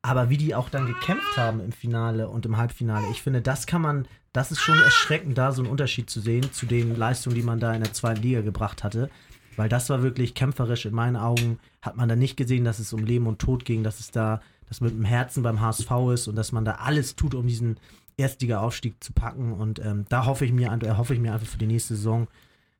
Aber 0.00 0.30
wie 0.30 0.36
die 0.36 0.54
auch 0.54 0.68
dann 0.68 0.86
gekämpft 0.86 1.36
haben 1.36 1.60
im 1.60 1.72
Finale 1.72 2.28
und 2.28 2.46
im 2.46 2.56
Halbfinale, 2.56 3.08
ich 3.10 3.20
finde, 3.20 3.42
das 3.42 3.66
kann 3.66 3.82
man, 3.82 4.06
das 4.32 4.52
ist 4.52 4.60
schon 4.60 4.78
erschreckend, 4.78 5.36
da 5.36 5.50
so 5.50 5.62
einen 5.62 5.70
Unterschied 5.70 6.08
zu 6.08 6.20
sehen 6.20 6.52
zu 6.52 6.66
den 6.66 6.94
Leistungen, 6.94 7.34
die 7.34 7.42
man 7.42 7.58
da 7.58 7.74
in 7.74 7.82
der 7.82 7.92
zweiten 7.92 8.22
Liga 8.22 8.40
gebracht 8.40 8.84
hatte. 8.84 9.10
Weil 9.56 9.68
das 9.68 9.90
war 9.90 10.04
wirklich 10.04 10.34
kämpferisch. 10.34 10.86
In 10.86 10.94
meinen 10.94 11.16
Augen 11.16 11.58
hat 11.82 11.96
man 11.96 12.08
da 12.08 12.14
nicht 12.14 12.36
gesehen, 12.36 12.64
dass 12.64 12.78
es 12.78 12.92
um 12.92 13.04
Leben 13.04 13.26
und 13.26 13.40
Tod 13.40 13.64
ging, 13.64 13.82
dass 13.82 13.98
es 13.98 14.12
da, 14.12 14.40
dass 14.68 14.80
mit 14.80 14.92
dem 14.92 15.04
Herzen 15.04 15.42
beim 15.42 15.60
HSV 15.60 15.90
ist 16.14 16.28
und 16.28 16.36
dass 16.36 16.52
man 16.52 16.64
da 16.64 16.76
alles 16.76 17.16
tut, 17.16 17.34
um 17.34 17.48
diesen 17.48 17.76
Erstliga-Aufstieg 18.18 19.02
zu 19.02 19.12
packen. 19.12 19.52
Und 19.52 19.78
ähm, 19.78 20.04
da 20.08 20.26
hoffe 20.26 20.44
ich 20.44 20.52
mir, 20.52 20.70
hoffe 20.96 21.14
ich 21.14 21.20
mir 21.20 21.32
einfach 21.32 21.46
für 21.46 21.58
die 21.58 21.66
nächste 21.66 21.96
Saison, 21.96 22.28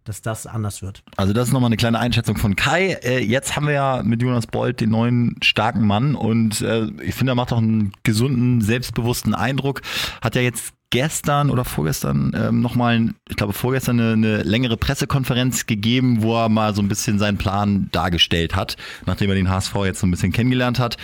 dass 0.05 0.23
das 0.23 0.47
anders 0.47 0.83
wird. 0.83 1.03
Also 1.17 1.33
das 1.33 1.49
ist 1.49 1.53
nochmal 1.53 1.69
eine 1.69 1.77
kleine 1.77 1.99
Einschätzung 1.99 2.37
von 2.37 2.57
Kai. 2.57 2.99
Äh, 3.03 3.23
jetzt 3.23 3.57
haben 3.57 3.67
wir 3.67 3.75
ja 3.75 4.03
mit 4.03 4.23
Jonas 4.23 4.47
Bolt 4.47 4.81
den 4.81 4.91
neuen 4.91 5.37
starken 5.43 5.87
Mann 5.87 6.15
und 6.15 6.61
äh, 6.63 6.87
ich 7.03 7.15
finde, 7.15 7.33
er 7.33 7.37
macht 7.37 7.53
auch 7.53 7.59
einen 7.59 7.93
gesunden, 8.03 8.63
selbstbewussten 8.63 9.35
Eindruck. 9.35 9.83
Hat 10.23 10.35
ja 10.35 10.41
jetzt 10.41 10.73
gestern 10.91 11.51
oder 11.51 11.67
vorgestern 11.67 12.33
ähm, 12.35 12.63
nochmal, 12.63 13.11
ich 13.29 13.37
glaube 13.37 13.53
vorgestern 13.53 14.01
eine, 14.01 14.13
eine 14.13 14.43
längere 14.43 14.79
Pressekonferenz 14.79 15.67
gegeben, 15.67 16.23
wo 16.23 16.35
er 16.37 16.49
mal 16.49 16.75
so 16.75 16.81
ein 16.81 16.89
bisschen 16.89 17.19
seinen 17.19 17.37
Plan 17.37 17.89
dargestellt 17.93 18.57
hat, 18.57 18.77
nachdem 19.05 19.29
er 19.29 19.37
den 19.37 19.51
HSV 19.51 19.75
jetzt 19.85 20.01
so 20.01 20.07
ein 20.07 20.11
bisschen 20.11 20.33
kennengelernt 20.33 20.79
hat 20.79 20.97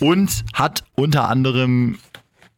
und 0.00 0.44
hat 0.52 0.84
unter 0.94 1.28
anderem 1.28 1.98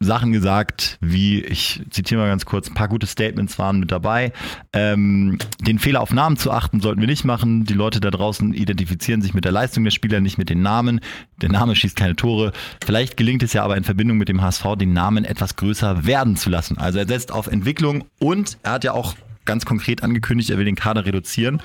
Sachen 0.05 0.33
gesagt, 0.33 0.99
wie, 1.01 1.41
ich 1.41 1.83
zitiere 1.91 2.21
mal 2.21 2.29
ganz 2.29 2.45
kurz, 2.45 2.69
ein 2.69 2.75
paar 2.75 2.89
gute 2.89 3.07
Statements 3.07 3.59
waren 3.59 3.81
mit 3.81 3.91
dabei. 3.91 4.33
Ähm, 4.73 5.39
den 5.61 5.79
Fehler 5.79 6.01
auf 6.01 6.13
Namen 6.13 6.37
zu 6.37 6.51
achten 6.51 6.81
sollten 6.81 7.01
wir 7.01 7.09
nicht 7.09 7.25
machen. 7.25 7.65
Die 7.65 7.75
Leute 7.75 8.01
da 8.01 8.11
draußen 8.11 8.55
identifizieren 8.55 9.23
sich 9.23 9.35
mit 9.35 9.45
der 9.45 9.53
Leistung 9.53 9.85
der 9.85 9.91
Spieler, 9.91 10.21
nicht 10.21 10.39
mit 10.39 10.51
den 10.51 10.63
Namen. 10.63 11.01
Der 11.41 11.51
Name 11.51 11.75
schießt 11.75 11.97
keine 11.97 12.17
Tore. 12.17 12.53
Vielleicht 12.85 13.17
gelingt 13.17 13.43
es 13.43 13.53
ja 13.53 13.65
aber 13.65 13.77
in 13.77 13.85
Verbindung 13.85 14.19
mit 14.19 14.29
dem 14.29 14.43
HSV, 14.43 14.77
den 14.79 14.93
Namen 14.93 15.25
etwas 15.25 15.57
größer 15.57 16.07
werden 16.07 16.37
zu 16.37 16.51
lassen. 16.51 16.79
Also 16.79 16.99
er 16.99 17.07
setzt 17.07 17.33
auf 17.33 17.47
Entwicklung 17.47 18.05
und 18.19 18.59
er 18.63 18.73
hat 18.73 18.85
ja 18.85 18.93
auch 18.93 19.15
ganz 19.45 19.65
konkret 19.65 20.03
angekündigt, 20.03 20.51
er 20.51 20.59
will 20.59 20.65
den 20.65 20.77
Kader 20.77 21.05
reduzieren. 21.05 21.61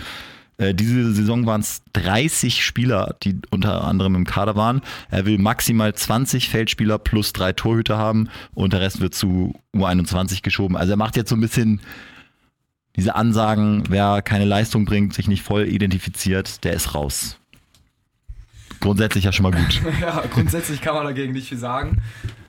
Äh, 0.59 0.75
diese 0.75 1.13
Saison 1.13 1.45
waren 1.45 1.61
es 1.61 1.81
30 1.93 2.63
Spieler, 2.63 3.15
die 3.23 3.39
unter 3.49 3.85
anderem 3.85 4.13
im 4.15 4.25
Kader 4.25 4.55
waren. 4.55 4.81
Er 5.09 5.25
will 5.25 5.39
maximal 5.39 5.95
20 5.95 6.49
Feldspieler 6.49 6.99
plus 6.99 7.33
drei 7.33 7.53
Torhüter 7.53 7.97
haben 7.97 8.29
und 8.53 8.73
der 8.73 8.81
Rest 8.81 8.99
wird 8.99 9.15
zu 9.15 9.55
U21 9.73 10.43
geschoben. 10.43 10.77
Also 10.77 10.93
er 10.93 10.97
macht 10.97 11.15
jetzt 11.15 11.29
so 11.29 11.35
ein 11.35 11.41
bisschen 11.41 11.81
diese 12.95 13.15
Ansagen, 13.15 13.83
wer 13.89 14.21
keine 14.21 14.45
Leistung 14.45 14.83
bringt, 14.83 15.13
sich 15.13 15.29
nicht 15.29 15.43
voll 15.43 15.67
identifiziert, 15.67 16.63
der 16.65 16.73
ist 16.73 16.93
raus. 16.93 17.37
Grundsätzlich 18.81 19.23
ja 19.23 19.31
schon 19.31 19.43
mal 19.43 19.53
gut. 19.53 19.81
ja, 20.01 20.23
grundsätzlich 20.29 20.81
kann 20.81 20.93
man 20.93 21.05
dagegen 21.05 21.31
nicht 21.31 21.47
viel 21.47 21.57
sagen. 21.57 22.01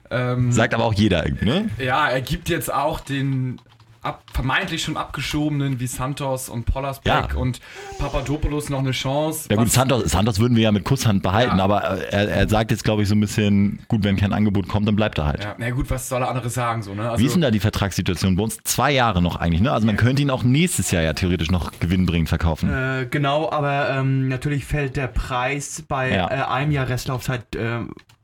Ähm, 0.09 0.51
Sagt 0.51 0.73
aber 0.73 0.83
auch 0.83 0.93
jeder 0.93 1.25
irgendwie, 1.25 1.45
ne? 1.45 1.69
Ja, 1.77 2.09
er 2.09 2.21
gibt 2.21 2.49
jetzt 2.49 2.73
auch 2.73 2.99
den 2.99 3.61
ab, 4.01 4.23
vermeintlich 4.33 4.83
schon 4.83 4.97
abgeschobenen 4.97 5.79
wie 5.79 5.87
Santos 5.87 6.49
und 6.49 6.65
Pollersbeck 6.65 7.33
ja. 7.33 7.35
und 7.35 7.59
Papadopoulos 7.99 8.69
noch 8.69 8.79
eine 8.79 8.91
Chance. 8.91 9.47
Ja 9.49 9.57
gut, 9.57 9.71
Santos, 9.71 10.11
Santos 10.11 10.39
würden 10.39 10.55
wir 10.55 10.63
ja 10.63 10.71
mit 10.71 10.83
Kusshand 10.83 11.21
behalten, 11.21 11.57
ja. 11.57 11.63
aber 11.63 11.81
er, 11.81 12.29
er 12.29 12.49
sagt 12.49 12.71
jetzt, 12.71 12.83
glaube 12.83 13.03
ich, 13.03 13.07
so 13.07 13.15
ein 13.15 13.19
bisschen, 13.19 13.79
gut, 13.87 14.03
wenn 14.03 14.15
kein 14.15 14.33
Angebot 14.33 14.67
kommt, 14.67 14.87
dann 14.87 14.95
bleibt 14.95 15.17
er 15.19 15.25
halt. 15.25 15.43
Ja, 15.43 15.55
na 15.57 15.69
gut, 15.69 15.89
was 15.89 16.09
soll 16.09 16.21
er 16.21 16.29
anderes 16.29 16.53
sagen? 16.53 16.81
So, 16.81 16.93
ne? 16.93 17.09
also, 17.09 17.21
wie 17.21 17.27
ist 17.27 17.33
denn 17.33 17.41
da 17.41 17.51
die 17.51 17.59
Vertragssituation 17.59 18.35
bei 18.35 18.43
uns? 18.43 18.57
Zwei 18.63 18.91
Jahre 18.91 19.21
noch 19.21 19.35
eigentlich, 19.35 19.61
ne? 19.61 19.71
Also 19.71 19.85
man 19.85 19.97
könnte 19.97 20.21
ihn 20.21 20.31
auch 20.31 20.43
nächstes 20.43 20.91
Jahr 20.91 21.03
ja 21.03 21.13
theoretisch 21.13 21.51
noch 21.51 21.71
gewinnbringend 21.79 22.29
verkaufen. 22.29 22.69
Äh, 22.71 23.07
genau, 23.09 23.51
aber 23.51 23.89
ähm, 23.91 24.27
natürlich 24.27 24.65
fällt 24.65 24.97
der 24.97 25.07
Preis 25.07 25.83
bei 25.87 26.11
ja. 26.11 26.27
äh, 26.27 26.43
einem 26.51 26.71
Jahr 26.71 26.89
Restlaufzeit 26.89 27.55
äh, 27.55 27.79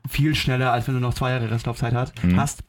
viel 0.08 0.34
schneller, 0.34 0.72
als 0.72 0.88
wenn 0.88 0.94
du 0.94 1.00
noch 1.00 1.14
zwei 1.14 1.30
Jahre 1.30 1.50
Restlaufzeit 1.50 1.94
hat, 1.94 2.12
mhm. 2.22 2.40
hast. 2.40 2.64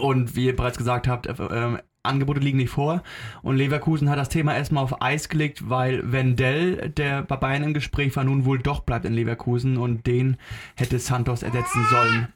Und 0.00 0.36
wie 0.36 0.46
ihr 0.46 0.56
bereits 0.56 0.78
gesagt 0.78 1.08
habt, 1.08 1.26
äh, 1.26 1.34
ähm, 1.50 1.78
Angebote 2.02 2.40
liegen 2.40 2.58
nicht 2.58 2.70
vor. 2.70 3.02
Und 3.42 3.56
Leverkusen 3.56 4.10
hat 4.10 4.18
das 4.18 4.28
Thema 4.28 4.54
erstmal 4.54 4.84
auf 4.84 5.02
Eis 5.02 5.28
gelegt, 5.28 5.68
weil 5.68 6.12
Wendell, 6.12 6.90
der 6.90 7.22
bei 7.22 7.36
Bayern 7.36 7.62
im 7.62 7.74
Gespräch 7.74 8.16
war, 8.16 8.24
nun 8.24 8.44
wohl 8.44 8.58
doch 8.58 8.80
bleibt 8.80 9.04
in 9.04 9.14
Leverkusen 9.14 9.76
und 9.76 10.06
den 10.06 10.36
hätte 10.76 10.98
Santos 10.98 11.42
ersetzen 11.42 11.84
sollen. 11.90 12.28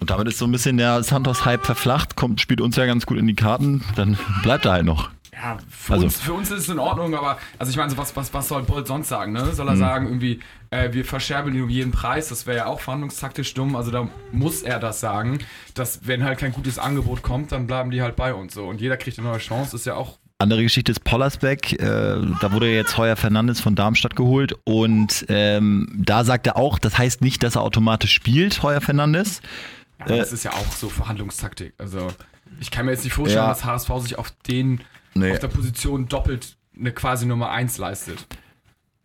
Und 0.00 0.10
damit 0.10 0.26
ist 0.28 0.38
so 0.38 0.46
ein 0.46 0.52
bisschen 0.52 0.78
der 0.78 1.02
Santos-Hype 1.02 1.64
verflacht, 1.64 2.16
kommt, 2.16 2.40
spielt 2.40 2.60
uns 2.60 2.76
ja 2.76 2.86
ganz 2.86 3.06
gut 3.06 3.18
in 3.18 3.26
die 3.26 3.34
Karten, 3.34 3.84
dann 3.94 4.18
bleibt 4.42 4.64
er 4.64 4.72
halt 4.72 4.84
noch. 4.84 5.10
Ja, 5.34 5.56
für, 5.68 5.94
also. 5.94 6.04
uns, 6.04 6.20
für 6.20 6.32
uns 6.34 6.50
ist 6.50 6.60
es 6.60 6.68
in 6.68 6.78
Ordnung, 6.78 7.14
aber 7.14 7.38
also 7.58 7.70
ich 7.70 7.76
meine, 7.76 7.96
was, 7.96 8.14
was, 8.14 8.34
was 8.34 8.48
soll 8.48 8.64
Bolt 8.64 8.86
sonst 8.86 9.08
sagen? 9.08 9.32
Ne? 9.32 9.52
Soll 9.54 9.66
er 9.66 9.74
mhm. 9.74 9.78
sagen, 9.78 10.06
irgendwie, 10.06 10.40
äh, 10.70 10.92
wir 10.92 11.06
verscherbeln 11.06 11.56
ihn 11.56 11.62
um 11.62 11.70
jeden 11.70 11.90
Preis? 11.90 12.28
Das 12.28 12.46
wäre 12.46 12.58
ja 12.58 12.66
auch 12.66 12.80
verhandlungstaktisch 12.80 13.54
dumm. 13.54 13.74
Also 13.74 13.90
da 13.90 14.08
muss 14.30 14.62
er 14.62 14.78
das 14.78 15.00
sagen, 15.00 15.38
dass 15.74 16.06
wenn 16.06 16.22
halt 16.22 16.38
kein 16.38 16.52
gutes 16.52 16.78
Angebot 16.78 17.22
kommt, 17.22 17.50
dann 17.52 17.66
bleiben 17.66 17.90
die 17.90 18.02
halt 18.02 18.14
bei 18.14 18.34
uns 18.34 18.52
so. 18.52 18.66
Und 18.66 18.82
jeder 18.82 18.98
kriegt 18.98 19.18
eine 19.18 19.28
neue 19.28 19.38
Chance, 19.38 19.76
ist 19.76 19.86
ja 19.86 19.94
auch 19.94 20.18
andere 20.38 20.62
Geschichte 20.64 20.90
ist 20.90 21.04
Pollersbeck. 21.04 21.74
Äh, 21.74 21.76
da 22.40 22.52
wurde 22.52 22.68
jetzt 22.70 22.98
Heuer 22.98 23.14
Fernandes 23.16 23.60
von 23.60 23.76
Darmstadt 23.76 24.16
geholt 24.16 24.54
und 24.64 25.24
ähm, 25.28 25.88
da 25.96 26.24
sagt 26.24 26.48
er 26.48 26.56
auch, 26.56 26.80
das 26.80 26.98
heißt 26.98 27.20
nicht, 27.20 27.44
dass 27.44 27.54
er 27.54 27.62
automatisch 27.62 28.12
spielt, 28.12 28.60
Heuer 28.62 28.80
Fernandes. 28.80 29.40
Ja, 30.00 30.14
äh, 30.14 30.18
das 30.18 30.32
ist 30.32 30.42
ja 30.42 30.52
auch 30.52 30.72
so 30.72 30.88
Verhandlungstaktik. 30.88 31.74
Also 31.78 32.08
ich 32.60 32.72
kann 32.72 32.86
mir 32.86 32.92
jetzt 32.92 33.04
nicht 33.04 33.14
vorstellen, 33.14 33.44
ja. 33.44 33.48
dass 33.48 33.64
HSV 33.64 33.90
sich 34.00 34.18
auf 34.18 34.32
den 34.48 34.80
nee. 35.14 35.32
auf 35.32 35.38
der 35.38 35.48
Position 35.48 36.08
doppelt 36.08 36.56
eine 36.78 36.92
quasi 36.92 37.26
Nummer 37.26 37.50
1 37.50 37.78
leistet. 37.78 38.26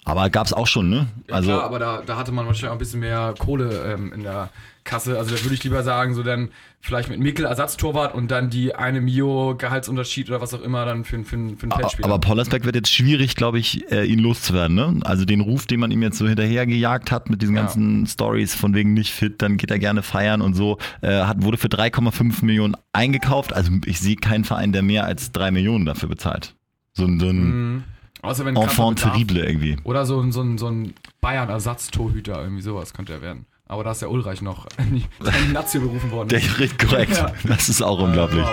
Aber 0.08 0.30
gab 0.30 0.48
es 0.48 0.54
auch 0.54 0.68
schon, 0.68 0.90
ne? 0.90 1.08
Also 1.30 1.50
ja, 1.50 1.58
klar, 1.58 1.66
aber 1.66 1.80
da, 1.80 2.02
da 2.06 2.16
hatte 2.16 2.32
man 2.32 2.46
wahrscheinlich 2.46 2.70
auch 2.70 2.76
ein 2.76 2.80
bisschen 2.80 3.02
mehr 3.02 3.36
Kohle 3.38 3.94
ähm, 3.94 4.14
in 4.14 4.24
der 4.24 4.50
Kasse. 4.86 5.18
Also 5.18 5.36
da 5.36 5.44
würde 5.44 5.54
ich 5.54 5.64
lieber 5.66 5.84
sagen, 5.84 6.14
so 6.14 6.24
dann 6.24 6.50
vielleicht 6.80 7.10
mit 7.10 7.20
Mikkel 7.20 7.44
Ersatztorwart 7.44 8.16
und 8.16 8.32
dann 8.32 8.50
die 8.50 8.74
eine 8.74 9.02
Mio 9.02 9.56
Gehaltsunterschied 9.58 10.30
oder 10.30 10.40
was 10.40 10.54
auch 10.54 10.62
immer 10.62 10.86
dann 10.86 11.04
für, 11.04 11.18
für, 11.26 11.26
für 11.26 11.36
einen 11.36 11.58
Feldspieler. 11.58 12.08
Aber 12.08 12.20
Pollersbeck 12.20 12.64
wird 12.64 12.78
jetzt 12.78 12.94
schwierig, 12.94 13.36
glaube 13.36 13.60
ich, 13.60 13.92
äh, 13.92 14.06
ihn 14.06 14.20
loszuwerden, 14.20 14.78
ne? 14.78 14.98
Also 15.04 15.26
den 15.26 15.42
Ruf, 15.42 15.66
den 15.66 15.82
man 15.82 15.92
ihm 15.92 16.02
jetzt 16.02 16.18
so 16.18 16.26
hinterhergejagt 16.26 17.12
hat 17.12 17.30
mit 17.30 17.42
diesen 17.42 17.56
ganzen 17.56 18.06
ja. 18.06 18.08
Stories 18.08 18.56
von 18.56 18.74
wegen 18.74 18.94
nicht 18.94 19.12
fit, 19.12 19.42
dann 19.42 19.58
geht 19.58 19.72
er 19.72 19.80
gerne 19.80 20.04
feiern 20.04 20.40
und 20.40 20.54
so, 20.54 20.78
äh, 21.02 21.24
hat, 21.24 21.44
wurde 21.44 21.58
für 21.58 21.68
3,5 21.68 22.46
Millionen 22.46 22.78
eingekauft. 22.94 23.52
Also 23.52 23.74
ich 23.86 24.00
sehe 24.00 24.16
keinen 24.16 24.46
Verein, 24.46 24.72
der 24.72 24.84
mehr 24.84 25.04
als 25.04 25.34
3 25.34 25.52
Millionen 25.52 25.86
dafür 25.86 26.08
bezahlt. 26.08 26.56
So, 26.94 27.04
so 27.06 27.28
ein 27.28 27.44
mhm. 27.44 27.84
Außer 28.22 28.46
wenn 28.46 28.56
Enfant 28.56 29.00
terrible 29.00 29.44
irgendwie. 29.44 29.78
Oder 29.84 30.06
so, 30.06 30.22
so, 30.32 30.44
so, 30.44 30.58
so 30.58 30.68
ein 30.68 30.94
Bayern-Ersatztorhüter, 31.22 32.42
irgendwie 32.42 32.62
sowas 32.62 32.94
könnte 32.94 33.14
er 33.14 33.22
werden. 33.22 33.46
Aber 33.68 33.84
da 33.84 33.92
ist 33.92 34.02
der 34.02 34.10
Ulreich 34.10 34.42
noch 34.42 34.66
in 34.78 35.04
die 35.04 35.54
Nazio 35.54 35.82
berufen 35.82 36.12
worden. 36.12 36.30
Der 36.30 36.40
ist 36.40 36.80
korrekt. 36.80 37.18
Ja. 37.18 37.34
Das 37.44 37.70
ist 37.70 37.82
auch 37.82 38.00
unglaublich. 38.00 38.46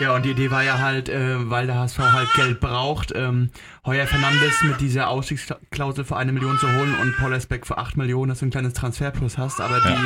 Ja, 0.00 0.14
und 0.14 0.24
die 0.24 0.30
Idee 0.30 0.52
war 0.52 0.62
ja 0.62 0.78
halt, 0.78 1.08
äh, 1.08 1.50
weil 1.50 1.66
der 1.66 1.74
HSV 1.74 1.98
halt 1.98 2.32
Geld 2.34 2.60
braucht, 2.60 3.12
ähm, 3.16 3.50
Heuer 3.84 4.06
Fernandes 4.06 4.62
mit 4.62 4.80
dieser 4.80 5.08
Ausstiegsklausel 5.08 6.04
für 6.04 6.16
eine 6.16 6.30
Million 6.30 6.56
zu 6.58 6.68
holen 6.72 6.94
und 7.02 7.16
Paul 7.16 7.32
Esbeck 7.32 7.66
für 7.66 7.78
acht 7.78 7.96
Millionen, 7.96 8.28
dass 8.28 8.38
du 8.38 8.46
ein 8.46 8.50
kleines 8.50 8.74
Transferplus 8.74 9.38
hast. 9.38 9.60
Aber 9.60 9.78
ja. 9.78 9.96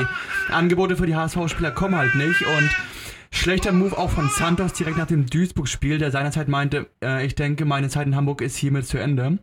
die 0.48 0.52
Angebote 0.52 0.96
für 0.96 1.04
die 1.04 1.14
HSV-Spieler 1.14 1.72
kommen 1.72 1.94
halt 1.94 2.14
nicht 2.14 2.40
und 2.40 2.70
Schlechter 3.34 3.72
Move 3.72 3.96
auch 3.96 4.10
von 4.10 4.28
Santos 4.28 4.74
direkt 4.74 4.98
nach 4.98 5.06
dem 5.06 5.26
Duisburg-Spiel, 5.26 5.98
der 5.98 6.10
seinerzeit 6.10 6.48
meinte, 6.48 6.86
äh, 7.02 7.26
ich 7.26 7.34
denke, 7.34 7.64
meine 7.64 7.88
Zeit 7.88 8.06
in 8.06 8.14
Hamburg 8.14 8.42
ist 8.42 8.56
hiermit 8.56 8.86
zu 8.86 8.98
Ende. 8.98 9.38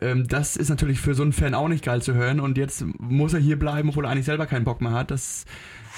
Ähm, 0.00 0.28
das 0.28 0.54
ist 0.56 0.68
natürlich 0.68 1.00
für 1.00 1.14
so 1.14 1.22
einen 1.22 1.32
Fan 1.32 1.54
auch 1.54 1.68
nicht 1.68 1.82
geil 1.82 2.02
zu 2.02 2.14
hören 2.14 2.40
und 2.40 2.58
jetzt 2.58 2.84
muss 2.98 3.32
er 3.32 3.40
hier 3.40 3.58
bleiben, 3.58 3.88
obwohl 3.88 4.04
er 4.04 4.10
eigentlich 4.10 4.26
selber 4.26 4.46
keinen 4.46 4.64
Bock 4.64 4.80
mehr 4.80 4.92
hat. 4.92 5.10
Das 5.10 5.46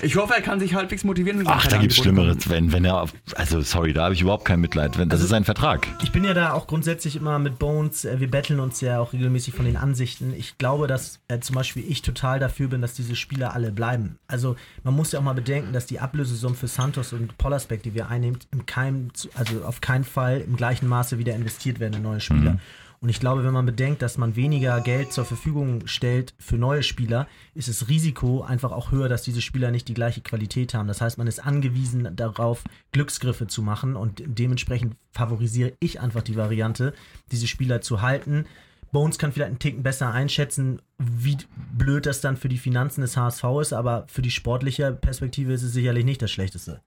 ich 0.01 0.17
hoffe, 0.17 0.35
er 0.35 0.43
kann 0.43 0.61
sich 0.61 0.75
halbwegs 0.75 1.05
motivieren. 1.05 1.43
Ach, 1.47 1.67
da 1.67 1.79
gibt 1.79 1.93
es 1.93 1.99
Schlimmeres, 1.99 2.49
wenn, 2.49 2.73
wenn 2.73 2.85
er, 2.85 3.07
also 3.35 3.61
sorry, 3.61 3.93
da 3.93 4.05
habe 4.05 4.15
ich 4.15 4.23
überhaupt 4.23 4.45
kein 4.45 4.61
Mitleid. 4.61 4.99
Wenn, 4.99 5.09
das 5.09 5.21
also, 5.21 5.33
ist 5.33 5.33
ein 5.33 5.45
Vertrag. 5.45 5.87
Ich 6.03 6.13
bin 6.13 6.25
ja 6.25 6.35
da 6.35 6.53
auch 6.53 6.67
grundsätzlich 6.67 7.17
immer 7.17 7.39
mit 7.39 7.59
Bones, 7.59 8.05
äh, 8.05 8.21
wir 8.21 8.31
betteln 8.31 8.61
uns 8.61 8.81
ja 8.81 8.99
auch 8.99 9.13
regelmäßig 9.13 9.55
von 9.55 9.65
den 9.65 9.77
Ansichten. 9.77 10.35
Ich 10.37 10.59
glaube, 10.59 10.87
dass 10.87 11.21
äh, 11.29 11.39
zum 11.41 11.55
Beispiel 11.55 11.85
ich 11.89 12.03
total 12.03 12.39
dafür 12.39 12.69
bin, 12.69 12.81
dass 12.81 12.95
diese 12.95 13.17
Spieler 13.17 13.55
alle 13.55 13.73
bleiben. 13.73 14.19
Also 14.27 14.57
man 14.83 14.95
muss 14.95 15.13
ja 15.13 15.21
auch 15.21 15.25
mal 15.25 15.35
bedenken, 15.35 15.73
dass 15.73 15.87
die 15.87 16.01
Ablösesumme 16.01 16.55
für 16.55 16.69
Santos 16.69 17.13
und 17.13 17.37
Pollersbeck, 17.39 17.83
die 17.83 17.95
wir 17.95 18.09
einnehmen, 18.09 18.39
im 18.53 18.67
keinem, 18.67 19.11
also 19.35 19.65
auf 19.65 19.81
keinen 19.81 20.05
Fall 20.05 20.41
im 20.41 20.57
gleichen 20.57 20.89
Maße 20.89 21.19
wieder 21.19 21.35
investiert 21.35 21.81
werden 21.81 21.95
in 21.95 22.03
neue 22.03 22.21
Spieler. 22.21 22.53
Mhm. 22.53 22.61
Und 23.05 23.11
ich 23.11 23.21
glaube, 23.21 23.45
wenn 23.45 23.53
man 23.53 23.67
bedenkt, 23.67 24.01
dass 24.01 24.17
man 24.17 24.35
weniger 24.35 24.81
Geld 24.81 25.13
zur 25.13 25.27
Verfügung 25.27 25.87
stellt 25.87 26.33
für 26.39 26.57
neue 26.57 26.83
Spieler, 26.83 27.29
ist 27.53 27.69
das 27.69 27.91
Risiko 27.91 28.41
einfach 28.41 28.73
auch 28.73 28.93
höher, 28.93 29.11
dass 29.11 29.21
diese 29.21 29.43
Spieler 29.43 29.71
nicht 29.71 29.89
die 29.89 29.93
gleiche 29.93 30.23
Qualität 30.23 30.73
haben. 30.73 30.89
Das 30.89 31.03
heißt, 31.03 31.19
man 31.19 31.27
ist 31.27 31.39
angewiesen 31.39 32.17
darauf, 32.17 32.65
Glücksgriffe 32.93 33.47
zu 33.47 33.61
machen 33.61 33.95
und 33.95 34.23
dementsprechend 34.25 34.97
favorisiere 35.11 35.75
ich 35.81 36.01
einfach 36.01 36.23
die 36.23 36.37
Variante, 36.37 36.95
diese 37.31 37.47
Spieler 37.47 37.83
zu 37.83 38.01
halten. 38.01 38.47
Bones 38.91 39.19
kann 39.19 39.33
vielleicht 39.33 39.51
einen 39.51 39.59
Ticken 39.59 39.83
besser 39.83 40.11
einschätzen, 40.11 40.81
wie 40.97 41.37
blöd 41.77 42.07
das 42.07 42.23
dann 42.23 42.39
für 42.39 42.49
die 42.49 42.57
Finanzen 42.57 43.03
des 43.03 43.19
HSV 43.19 43.45
ist, 43.61 43.75
aber 43.75 44.07
für 44.09 44.23
die 44.23 44.31
sportliche 44.31 44.93
Perspektive 44.93 45.53
ist 45.53 45.63
es 45.63 45.75
sicherlich 45.75 46.07
nicht 46.07 46.23
das 46.23 46.31
Schlechteste. 46.31 46.81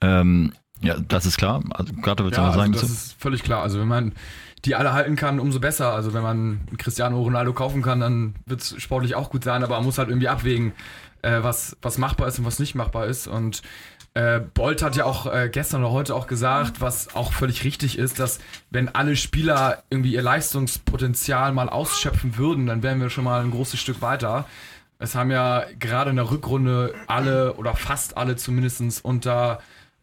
Ähm, 0.00 0.54
ja, 0.80 0.98
das 0.98 1.26
ist 1.26 1.36
klar. 1.36 1.62
Also, 1.70 1.92
gerade 1.92 2.24
wird 2.24 2.36
ja, 2.36 2.46
also 2.46 2.58
sagen. 2.58 2.72
Das 2.72 2.82
ist 2.84 3.20
völlig 3.20 3.42
klar. 3.42 3.62
Also 3.62 3.80
wenn 3.80 3.88
man 3.88 4.12
die 4.64 4.74
alle 4.74 4.92
halten 4.92 5.16
kann, 5.16 5.40
umso 5.40 5.60
besser. 5.60 5.92
Also 5.92 6.14
wenn 6.14 6.22
man 6.22 6.60
Cristiano 6.78 7.20
Ronaldo 7.20 7.52
kaufen 7.52 7.82
kann, 7.82 8.00
dann 8.00 8.34
wird 8.46 8.60
es 8.60 8.80
sportlich 8.80 9.14
auch 9.14 9.30
gut 9.30 9.44
sein, 9.44 9.62
aber 9.62 9.76
man 9.76 9.84
muss 9.84 9.98
halt 9.98 10.08
irgendwie 10.08 10.28
abwägen, 10.28 10.72
äh, 11.22 11.42
was, 11.42 11.76
was 11.82 11.98
machbar 11.98 12.28
ist 12.28 12.38
und 12.38 12.44
was 12.44 12.58
nicht 12.58 12.74
machbar 12.74 13.06
ist. 13.06 13.26
Und 13.26 13.62
äh, 14.14 14.40
Bolt 14.40 14.82
hat 14.82 14.96
ja 14.96 15.04
auch 15.04 15.32
äh, 15.32 15.48
gestern 15.48 15.84
oder 15.84 15.92
heute 15.92 16.14
auch 16.14 16.26
gesagt, 16.26 16.80
was 16.80 17.14
auch 17.14 17.32
völlig 17.32 17.64
richtig 17.64 17.98
ist, 17.98 18.18
dass 18.18 18.40
wenn 18.70 18.88
alle 18.88 19.16
Spieler 19.16 19.84
irgendwie 19.90 20.14
ihr 20.14 20.22
Leistungspotenzial 20.22 21.52
mal 21.52 21.68
ausschöpfen 21.68 22.36
würden, 22.36 22.66
dann 22.66 22.82
wären 22.82 23.00
wir 23.00 23.10
schon 23.10 23.24
mal 23.24 23.42
ein 23.42 23.50
großes 23.50 23.78
Stück 23.78 24.02
weiter. 24.02 24.46
Es 24.98 25.14
haben 25.14 25.30
ja 25.30 25.64
gerade 25.78 26.10
in 26.10 26.16
der 26.16 26.30
Rückrunde 26.30 26.94
alle 27.06 27.54
oder 27.54 27.76
fast 27.76 28.16
alle 28.16 28.34
zumindest 28.34 29.04
unter 29.04 29.60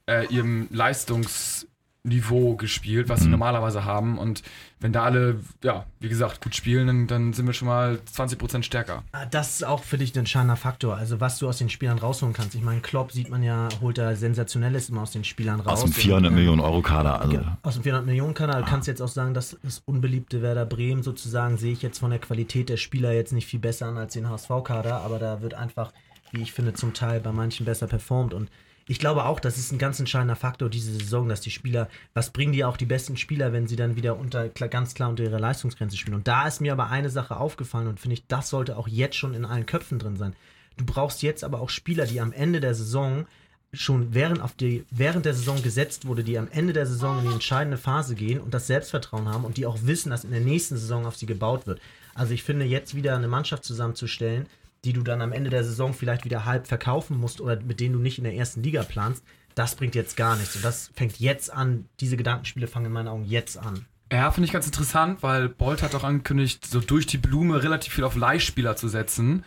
äh, 0.07 0.25
ihrem 0.27 0.67
Leistungs 0.71 1.64
Niveau 2.05 2.55
gespielt, 2.55 3.09
was 3.09 3.21
sie 3.21 3.25
mhm. 3.25 3.31
normalerweise 3.31 3.83
haben. 3.83 4.17
Und 4.17 4.43
wenn 4.79 4.93
da 4.93 5.03
alle, 5.03 5.39
ja, 5.63 5.85
wie 5.99 6.09
gesagt, 6.09 6.41
gut 6.41 6.55
spielen, 6.55 6.87
dann, 6.87 7.07
dann 7.07 7.33
sind 7.33 7.47
wir 7.47 7.53
schon 7.53 7.67
mal 7.67 7.99
20% 8.13 8.63
stärker. 8.63 9.03
Ah, 9.11 9.25
das 9.25 9.55
ist 9.55 9.65
auch 9.65 9.83
für 9.83 9.97
dich 9.97 10.13
ein 10.15 10.19
entscheidender 10.19 10.55
Faktor. 10.55 10.95
Also 10.97 11.19
was 11.19 11.39
du 11.39 11.47
aus 11.47 11.57
den 11.57 11.69
Spielern 11.69 11.97
rausholen 11.97 12.33
kannst. 12.33 12.55
Ich 12.55 12.61
meine, 12.61 12.81
Klopp 12.81 13.11
sieht 13.11 13.29
man 13.29 13.41
ja, 13.41 13.69
holt 13.81 13.97
da 13.97 14.15
sensationelles 14.15 14.89
immer 14.89 15.01
aus 15.01 15.11
den 15.11 15.23
Spielern 15.23 15.59
raus. 15.59 15.83
Aus 15.83 15.83
dem 15.83 15.93
400 15.93 16.29
und, 16.29 16.35
Millionen 16.35 16.61
Euro 16.61 16.81
Kader. 16.81 17.21
Also. 17.21 17.41
Aus 17.63 17.73
dem 17.73 17.83
400 17.83 18.05
Millionen 18.05 18.33
Kader. 18.33 18.59
Du 18.59 18.65
kannst 18.65 18.87
jetzt 18.87 19.01
auch 19.01 19.07
sagen, 19.07 19.33
dass 19.33 19.57
das 19.63 19.81
unbeliebte 19.85 20.41
Werder 20.41 20.65
Bremen 20.65 21.03
sozusagen 21.03 21.57
sehe 21.57 21.73
ich 21.73 21.81
jetzt 21.81 21.99
von 21.99 22.11
der 22.11 22.19
Qualität 22.19 22.69
der 22.69 22.77
Spieler 22.77 23.11
jetzt 23.13 23.33
nicht 23.33 23.47
viel 23.47 23.59
besser 23.59 23.87
an 23.87 23.97
als 23.97 24.13
den 24.13 24.29
HSV-Kader, 24.29 25.01
aber 25.01 25.19
da 25.19 25.41
wird 25.41 25.55
einfach, 25.55 25.91
wie 26.31 26.41
ich 26.41 26.51
finde, 26.51 26.73
zum 26.73 26.93
Teil 26.93 27.19
bei 27.19 27.31
manchen 27.31 27.65
besser 27.65 27.87
performt 27.87 28.33
und 28.33 28.49
ich 28.87 28.99
glaube 28.99 29.25
auch, 29.25 29.39
das 29.39 29.57
ist 29.57 29.71
ein 29.71 29.79
ganz 29.79 29.99
entscheidender 29.99 30.35
Faktor 30.35 30.69
diese 30.69 30.91
Saison, 30.91 31.27
dass 31.27 31.41
die 31.41 31.51
Spieler, 31.51 31.89
was 32.13 32.29
bringen 32.29 32.53
die 32.53 32.63
auch 32.63 32.77
die 32.77 32.85
besten 32.85 33.17
Spieler, 33.17 33.51
wenn 33.51 33.67
sie 33.67 33.75
dann 33.75 33.95
wieder 33.95 34.17
unter 34.17 34.49
ganz 34.49 34.93
klar 34.93 35.09
unter 35.09 35.23
ihrer 35.23 35.39
Leistungsgrenze 35.39 35.97
spielen. 35.97 36.15
Und 36.15 36.27
da 36.27 36.47
ist 36.47 36.61
mir 36.61 36.71
aber 36.71 36.89
eine 36.89 37.09
Sache 37.09 37.37
aufgefallen 37.37 37.87
und 37.87 37.99
finde 37.99 38.15
ich, 38.15 38.27
das 38.27 38.49
sollte 38.49 38.77
auch 38.77 38.87
jetzt 38.87 39.15
schon 39.15 39.33
in 39.33 39.45
allen 39.45 39.65
Köpfen 39.65 39.97
drin 39.97 40.17
sein. 40.17 40.35
Du 40.77 40.85
brauchst 40.85 41.23
jetzt 41.23 41.43
aber 41.43 41.61
auch 41.61 41.69
Spieler, 41.69 42.05
die 42.05 42.21
am 42.21 42.31
Ende 42.31 42.59
der 42.59 42.75
Saison 42.75 43.25
schon 43.73 44.13
während, 44.13 44.41
auf 44.41 44.53
die, 44.53 44.85
während 44.91 45.25
der 45.25 45.33
Saison 45.33 45.61
gesetzt 45.61 46.05
wurde, 46.05 46.23
die 46.23 46.37
am 46.37 46.47
Ende 46.51 46.73
der 46.73 46.85
Saison 46.85 47.19
in 47.19 47.27
die 47.27 47.33
entscheidende 47.33 47.77
Phase 47.77 48.15
gehen 48.15 48.39
und 48.39 48.53
das 48.53 48.67
Selbstvertrauen 48.67 49.27
haben 49.27 49.45
und 49.45 49.57
die 49.57 49.65
auch 49.65 49.79
wissen, 49.81 50.11
dass 50.11 50.23
in 50.23 50.31
der 50.31 50.41
nächsten 50.41 50.77
Saison 50.77 51.05
auf 51.05 51.15
sie 51.15 51.25
gebaut 51.25 51.67
wird. 51.67 51.81
Also 52.13 52.33
ich 52.33 52.43
finde, 52.43 52.65
jetzt 52.65 52.95
wieder 52.95 53.15
eine 53.15 53.27
Mannschaft 53.27 53.65
zusammenzustellen, 53.65 54.45
die 54.85 54.93
du 54.93 55.01
dann 55.01 55.21
am 55.21 55.31
Ende 55.31 55.49
der 55.49 55.63
Saison 55.63 55.93
vielleicht 55.93 56.23
wieder 56.23 56.45
halb 56.45 56.67
verkaufen 56.67 57.17
musst 57.19 57.41
oder 57.41 57.59
mit 57.61 57.79
denen 57.79 57.93
du 57.93 57.99
nicht 57.99 58.17
in 58.19 58.23
der 58.23 58.35
ersten 58.35 58.63
Liga 58.63 58.83
planst, 58.83 59.23
das 59.55 59.75
bringt 59.75 59.95
jetzt 59.95 60.15
gar 60.15 60.35
nichts. 60.35 60.55
Und 60.55 60.63
das 60.63 60.91
fängt 60.93 61.19
jetzt 61.19 61.51
an, 61.51 61.85
diese 61.99 62.17
Gedankenspiele 62.17 62.67
fangen 62.67 62.87
in 62.87 62.91
meinen 62.91 63.07
Augen 63.07 63.25
jetzt 63.25 63.57
an. 63.57 63.85
Ja, 64.11 64.29
finde 64.31 64.45
ich 64.45 64.53
ganz 64.53 64.67
interessant, 64.67 65.23
weil 65.23 65.49
Bolt 65.49 65.81
hat 65.81 65.95
auch 65.95 66.03
angekündigt, 66.03 66.65
so 66.65 66.79
durch 66.79 67.07
die 67.07 67.17
Blume 67.17 67.63
relativ 67.63 67.93
viel 67.93 68.03
auf 68.03 68.15
Leihspieler 68.15 68.75
zu 68.75 68.87
setzen. 68.87 69.43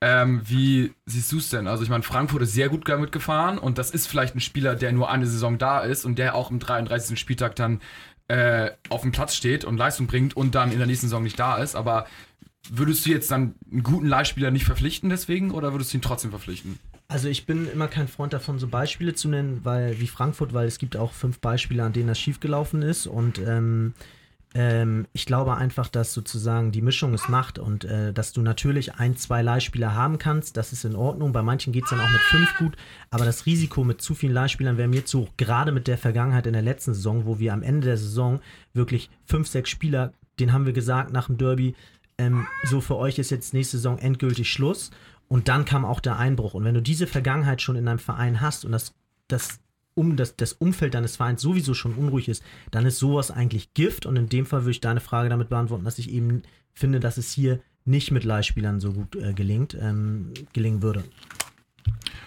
Ähm, 0.00 0.40
wie 0.44 0.94
siehst 1.06 1.30
du 1.32 1.38
es 1.38 1.50
denn? 1.50 1.66
Also 1.66 1.82
ich 1.82 1.90
meine, 1.90 2.04
Frankfurt 2.04 2.42
ist 2.42 2.54
sehr 2.54 2.68
gut 2.68 2.88
damit 2.88 3.12
gefahren 3.12 3.58
und 3.58 3.78
das 3.78 3.90
ist 3.90 4.06
vielleicht 4.06 4.34
ein 4.34 4.40
Spieler, 4.40 4.76
der 4.76 4.92
nur 4.92 5.10
eine 5.10 5.26
Saison 5.26 5.58
da 5.58 5.80
ist 5.80 6.04
und 6.04 6.18
der 6.18 6.34
auch 6.34 6.50
im 6.50 6.60
33. 6.60 7.18
Spieltag 7.18 7.56
dann 7.56 7.80
äh, 8.28 8.70
auf 8.88 9.02
dem 9.02 9.12
Platz 9.12 9.34
steht 9.34 9.64
und 9.64 9.76
Leistung 9.76 10.06
bringt 10.06 10.36
und 10.36 10.54
dann 10.54 10.70
in 10.70 10.78
der 10.78 10.86
nächsten 10.86 11.06
Saison 11.06 11.22
nicht 11.22 11.38
da 11.38 11.58
ist. 11.58 11.74
Aber 11.74 12.06
Würdest 12.70 13.06
du 13.06 13.10
jetzt 13.10 13.30
dann 13.30 13.54
einen 13.70 13.82
guten 13.82 14.06
Leihspieler 14.06 14.50
nicht 14.50 14.64
verpflichten 14.64 15.08
deswegen 15.08 15.50
oder 15.50 15.72
würdest 15.72 15.92
du 15.92 15.98
ihn 15.98 16.02
trotzdem 16.02 16.30
verpflichten? 16.30 16.78
Also 17.08 17.28
ich 17.28 17.46
bin 17.46 17.70
immer 17.70 17.88
kein 17.88 18.08
Freund 18.08 18.34
davon, 18.34 18.58
so 18.58 18.68
Beispiele 18.68 19.14
zu 19.14 19.28
nennen, 19.28 19.60
weil 19.64 19.98
wie 20.00 20.06
Frankfurt, 20.06 20.52
weil 20.52 20.66
es 20.66 20.78
gibt 20.78 20.96
auch 20.96 21.12
fünf 21.12 21.38
Beispiele, 21.40 21.82
an 21.82 21.94
denen 21.94 22.08
das 22.08 22.18
schiefgelaufen 22.18 22.82
ist 22.82 23.06
und 23.06 23.38
ähm, 23.38 23.94
ähm, 24.54 25.06
ich 25.12 25.26
glaube 25.26 25.56
einfach, 25.56 25.88
dass 25.88 26.14
sozusagen 26.14 26.72
die 26.72 26.80
Mischung 26.80 27.12
es 27.12 27.28
macht 27.28 27.58
und 27.58 27.84
äh, 27.84 28.12
dass 28.12 28.32
du 28.32 28.40
natürlich 28.40 28.94
ein, 28.94 29.16
zwei 29.16 29.42
Leihspieler 29.42 29.94
haben 29.94 30.18
kannst, 30.18 30.56
das 30.56 30.72
ist 30.72 30.84
in 30.84 30.96
Ordnung. 30.96 31.32
Bei 31.32 31.42
manchen 31.42 31.72
geht 31.72 31.84
es 31.84 31.90
dann 31.90 32.00
auch 32.00 32.10
mit 32.10 32.20
fünf 32.22 32.56
gut, 32.56 32.76
aber 33.10 33.24
das 33.24 33.46
Risiko 33.46 33.84
mit 33.84 34.00
zu 34.00 34.14
vielen 34.14 34.32
Leihspielern 34.32 34.78
wäre 34.78 34.88
mir 34.88 35.04
zu 35.04 35.20
hoch, 35.20 35.30
gerade 35.36 35.72
mit 35.72 35.86
der 35.86 35.98
Vergangenheit 35.98 36.46
in 36.46 36.54
der 36.54 36.62
letzten 36.62 36.94
Saison, 36.94 37.26
wo 37.26 37.38
wir 37.38 37.52
am 37.52 37.62
Ende 37.62 37.86
der 37.86 37.98
Saison 37.98 38.40
wirklich 38.72 39.10
fünf, 39.26 39.48
sechs 39.48 39.68
Spieler, 39.70 40.12
den 40.40 40.52
haben 40.52 40.66
wir 40.66 40.72
gesagt 40.72 41.12
nach 41.12 41.26
dem 41.26 41.36
Derby, 41.36 41.74
ähm, 42.18 42.46
so 42.64 42.80
für 42.80 42.96
euch 42.96 43.18
ist 43.18 43.30
jetzt 43.30 43.54
nächste 43.54 43.78
Saison 43.78 43.98
endgültig 43.98 44.50
Schluss. 44.50 44.90
Und 45.28 45.48
dann 45.48 45.64
kam 45.64 45.84
auch 45.84 46.00
der 46.00 46.18
Einbruch. 46.18 46.54
Und 46.54 46.64
wenn 46.64 46.74
du 46.74 46.82
diese 46.82 47.06
Vergangenheit 47.06 47.62
schon 47.62 47.76
in 47.76 47.86
deinem 47.86 47.98
Verein 47.98 48.40
hast 48.40 48.64
und 48.64 48.72
das, 48.72 48.94
das, 49.28 49.60
um, 49.94 50.16
das, 50.16 50.36
das 50.36 50.54
Umfeld 50.54 50.94
deines 50.94 51.16
Vereins 51.16 51.42
sowieso 51.42 51.74
schon 51.74 51.94
unruhig 51.94 52.28
ist, 52.28 52.42
dann 52.70 52.86
ist 52.86 52.98
sowas 52.98 53.30
eigentlich 53.30 53.74
Gift. 53.74 54.06
Und 54.06 54.16
in 54.16 54.28
dem 54.28 54.46
Fall 54.46 54.62
würde 54.62 54.72
ich 54.72 54.80
deine 54.80 55.00
Frage 55.00 55.28
damit 55.28 55.50
beantworten, 55.50 55.84
dass 55.84 55.98
ich 55.98 56.10
eben 56.10 56.42
finde, 56.72 56.98
dass 56.98 57.18
es 57.18 57.32
hier 57.32 57.60
nicht 57.84 58.10
mit 58.10 58.24
Leihspielern 58.24 58.80
so 58.80 58.92
gut 58.92 59.16
äh, 59.16 59.32
gelingt, 59.34 59.76
ähm, 59.80 60.32
gelingen 60.52 60.82
würde. 60.82 61.04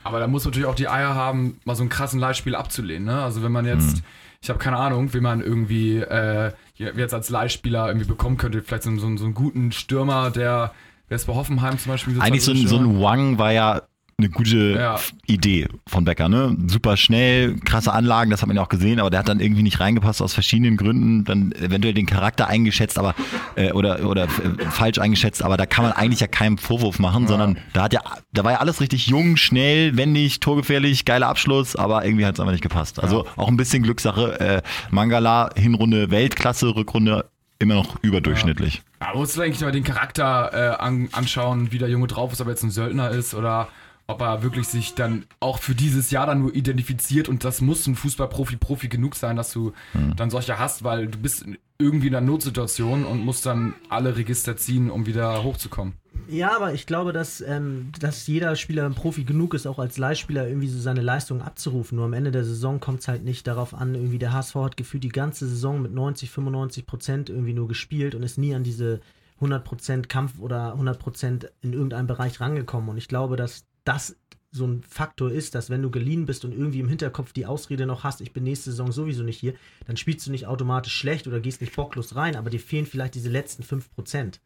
Aber 0.04 0.20
da 0.20 0.28
muss 0.28 0.46
natürlich 0.46 0.68
auch 0.68 0.76
die 0.76 0.88
Eier 0.88 1.14
haben, 1.14 1.60
mal 1.66 1.76
so 1.76 1.84
einen 1.84 1.90
krassen 1.90 2.20
Leihspiel 2.20 2.56
abzulehnen. 2.56 3.06
Ne? 3.06 3.22
Also 3.22 3.44
wenn 3.44 3.52
man 3.52 3.66
jetzt, 3.66 3.98
hm. 3.98 4.04
Ich 4.42 4.50
habe 4.50 4.58
keine 4.58 4.78
Ahnung, 4.78 5.14
wie 5.14 5.20
man 5.20 5.42
irgendwie 5.42 5.98
äh, 5.98 6.52
jetzt 6.76 7.14
als 7.14 7.30
Leihspieler 7.30 7.88
irgendwie 7.88 8.08
bekommen 8.08 8.38
könnte. 8.38 8.64
Vielleicht 8.64 8.84
so, 8.84 8.96
so, 8.98 9.16
so 9.16 9.26
einen 9.26 9.34
guten 9.36 9.72
Stürmer, 9.72 10.32
der, 10.32 10.74
wer 11.08 11.16
ist 11.16 11.28
bei 11.28 11.36
Hoffenheim 11.36 11.78
zum 11.78 11.92
Beispiel? 11.92 12.20
Eigentlich 12.20 12.44
so 12.44 12.52
ein, 12.52 12.68
so 12.68 12.78
ein 12.78 13.00
Wang 13.02 13.38
war 13.38 13.52
ja 13.52 13.84
eine 14.22 14.30
gute 14.30 14.74
ja. 14.74 15.00
Idee 15.28 15.68
von 15.88 16.06
Becker, 16.06 16.30
ne? 16.30 16.56
Super 16.68 16.98
schnell, 16.98 17.56
krasse 17.60 17.92
Anlagen, 17.92 18.32
das 18.32 18.42
hat 18.42 18.48
man 18.48 18.56
ja 18.56 18.64
auch 18.64 18.70
gesehen, 18.70 19.00
aber 19.00 19.10
der 19.10 19.20
hat 19.20 19.30
dann 19.30 19.40
irgendwie 19.40 19.64
nicht 19.64 19.80
reingepasst 19.80 20.22
aus 20.22 20.34
verschiedenen 20.34 20.78
Gründen, 20.78 21.26
dann 21.26 21.52
eventuell 21.54 21.94
den 21.94 22.06
Charakter 22.06 22.48
eingeschätzt, 22.48 22.98
aber 22.98 23.16
äh, 23.56 23.72
oder 23.72 24.08
oder 24.08 24.26
äh, 24.26 24.70
falsch 24.70 25.00
eingeschätzt, 25.00 25.44
aber 25.44 25.58
da 25.58 25.66
kann 25.66 25.84
man 25.84 25.94
eigentlich 25.94 26.20
ja 26.20 26.28
keinen 26.28 26.58
Vorwurf 26.58 27.00
machen, 27.00 27.24
ja. 27.24 27.30
sondern 27.30 27.58
da 27.74 27.84
hat 27.84 27.94
ja 27.94 28.02
da 28.34 28.44
war 28.44 28.52
ja 28.52 28.60
alles 28.60 28.82
richtig 28.82 29.08
jung, 29.08 29.38
schnell, 29.38 29.98
wendig, 29.98 30.40
torgefährlich, 30.40 31.06
geiler 31.06 31.28
Abschluss, 31.28 31.76
aber 31.76 32.06
irgendwie 32.06 32.26
hat 32.26 32.36
es 32.36 32.40
einfach 32.40 32.54
nicht 32.54 32.64
gepasst. 32.64 33.02
Also 33.02 33.26
ja. 33.26 33.32
auch 33.36 33.48
ein 33.48 33.58
bisschen 33.58 33.84
Glückssache. 33.84 34.40
Äh, 34.40 34.62
Mangala 34.92 35.50
Hinrunde 35.56 36.12
Weltklasse, 36.12 36.76
Rückrunde 36.76 37.26
immer 37.62 37.76
noch 37.76 37.96
überdurchschnittlich. 38.02 38.82
Ja. 39.00 39.08
Man 39.08 39.18
muss 39.18 39.40
eigentlich 39.40 39.62
mal 39.62 39.72
den 39.72 39.84
Charakter 39.84 40.52
äh, 40.54 40.82
an, 40.82 41.10
anschauen, 41.12 41.72
wie 41.72 41.78
der 41.78 41.90
Junge 41.90 42.08
drauf 42.08 42.34
ist, 42.34 42.42
ob 42.42 42.48
er 42.48 42.52
jetzt 42.52 42.64
ein 42.64 42.72
Söldner 42.72 43.10
ist 43.12 43.34
oder 43.34 43.68
ob 44.12 44.22
er 44.22 44.44
wirklich 44.44 44.68
sich 44.68 44.94
dann 44.94 45.26
auch 45.40 45.60
für 45.60 45.76
dieses 45.76 46.12
Jahr 46.12 46.28
dann 46.28 46.42
nur 46.42 46.54
identifiziert 46.54 47.30
und 47.30 47.44
das 47.44 47.62
muss 47.62 47.88
ein 47.88 47.96
Fußballprofi 47.96 48.58
Profi 48.58 48.88
genug 48.88 49.16
sein, 49.16 49.36
dass 49.36 49.52
du 49.52 49.74
mhm. 49.94 50.16
dann 50.16 50.30
solche 50.30 50.60
hast, 50.60 50.84
weil 50.84 51.08
du 51.08 51.18
bist 51.18 51.46
irgendwie 51.80 52.08
in 52.08 52.16
einer 52.16 52.26
Notsituation 52.26 53.06
und 53.06 53.26
musst 53.26 53.46
dann 53.46 53.74
alle 53.90 54.16
Register 54.16 54.56
ziehen, 54.56 54.92
um 54.92 55.06
wieder 55.06 55.44
hochzukommen. 55.44 55.94
Ja, 56.28 56.56
aber 56.56 56.74
ich 56.74 56.86
glaube, 56.86 57.14
dass, 57.14 57.42
ähm, 57.42 57.92
dass 58.00 58.28
jeder 58.28 58.56
Spieler 58.56 58.86
ein 58.86 58.94
Profi 58.94 59.24
genug 59.24 59.54
ist, 59.54 59.66
auch 59.66 59.80
als 59.80 59.98
Leihspieler 59.98 60.48
irgendwie 60.48 60.68
so 60.68 60.80
seine 60.80 61.02
Leistung 61.02 61.42
abzurufen. 61.42 61.96
Nur 61.96 62.06
am 62.06 62.14
Ende 62.14 62.32
der 62.32 62.46
Saison 62.46 62.80
kommt 62.80 63.02
es 63.02 63.08
halt 63.08 63.24
nicht 63.24 63.48
darauf 63.48 63.74
an, 63.74 63.96
irgendwie 63.96 64.20
der 64.20 64.32
HSV 64.32 64.56
hat 64.56 64.78
gefühlt 64.78 65.04
die 65.04 65.10
ganze 65.10 65.48
Saison 65.48 65.82
mit 65.82 65.94
90, 65.94 66.30
95 66.30 66.86
Prozent 66.86 67.30
irgendwie 67.30 67.54
nur 67.54 67.68
gespielt 67.68 68.16
und 68.16 68.24
ist 68.24 68.38
nie 68.38 68.54
an 68.54 68.64
diese 68.64 69.02
100% 69.42 70.08
Kampf 70.08 70.40
oder 70.40 70.76
100% 70.76 71.50
in 71.62 71.74
irgendeinem 71.74 72.08
Bereich 72.08 72.40
rangekommen. 72.40 72.90
Und 72.90 72.98
ich 72.98 73.08
glaube, 73.08 73.36
dass 73.36 73.66
das 73.84 74.16
so 74.52 74.66
ein 74.66 74.84
Faktor 74.84 75.32
ist, 75.32 75.56
dass 75.56 75.70
wenn 75.70 75.82
du 75.82 75.90
geliehen 75.90 76.26
bist 76.26 76.44
und 76.44 76.52
irgendwie 76.52 76.82
im 76.82 76.90
Hinterkopf 76.90 77.32
die 77.32 77.46
Ausrede 77.46 77.86
noch 77.86 78.04
hast, 78.04 78.20
ich 78.20 78.34
bin 78.34 78.44
nächste 78.44 78.72
Saison 78.72 78.92
sowieso 78.92 79.24
nicht 79.24 79.40
hier, 79.40 79.54
dann 79.88 79.96
spielst 79.96 80.28
du 80.28 80.32
nicht 80.32 80.46
automatisch 80.46 80.94
schlecht 80.94 81.26
oder 81.28 81.40
gehst 81.40 81.62
nicht 81.62 81.76
bocklos 81.76 82.16
rein, 82.16 82.36
aber 82.36 82.50
dir 82.50 82.60
fehlen 82.60 82.86
vielleicht 82.86 83.16
diese 83.16 83.30
letzten 83.30 83.64
5%. 83.64 84.40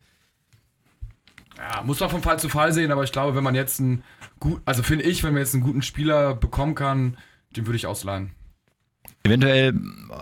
Ja, 1.58 1.82
muss 1.84 2.00
man 2.00 2.10
vom 2.10 2.22
Fall 2.22 2.38
zu 2.38 2.50
Fall 2.50 2.72
sehen, 2.72 2.92
aber 2.92 3.04
ich 3.04 3.12
glaube, 3.12 3.36
wenn 3.36 3.44
man 3.44 3.56
jetzt 3.56 3.80
einen 3.80 4.04
gut, 4.40 4.62
also 4.66 4.84
finde 4.84 5.06
ich, 5.06 5.24
wenn 5.24 5.34
man 5.34 5.42
jetzt 5.42 5.56
einen 5.56 5.64
guten 5.64 5.82
Spieler 5.82 6.36
bekommen 6.36 6.76
kann, 6.76 7.18
den 7.56 7.66
würde 7.66 7.78
ich 7.78 7.88
ausleihen. 7.88 8.32
Eventuell, 9.26 9.74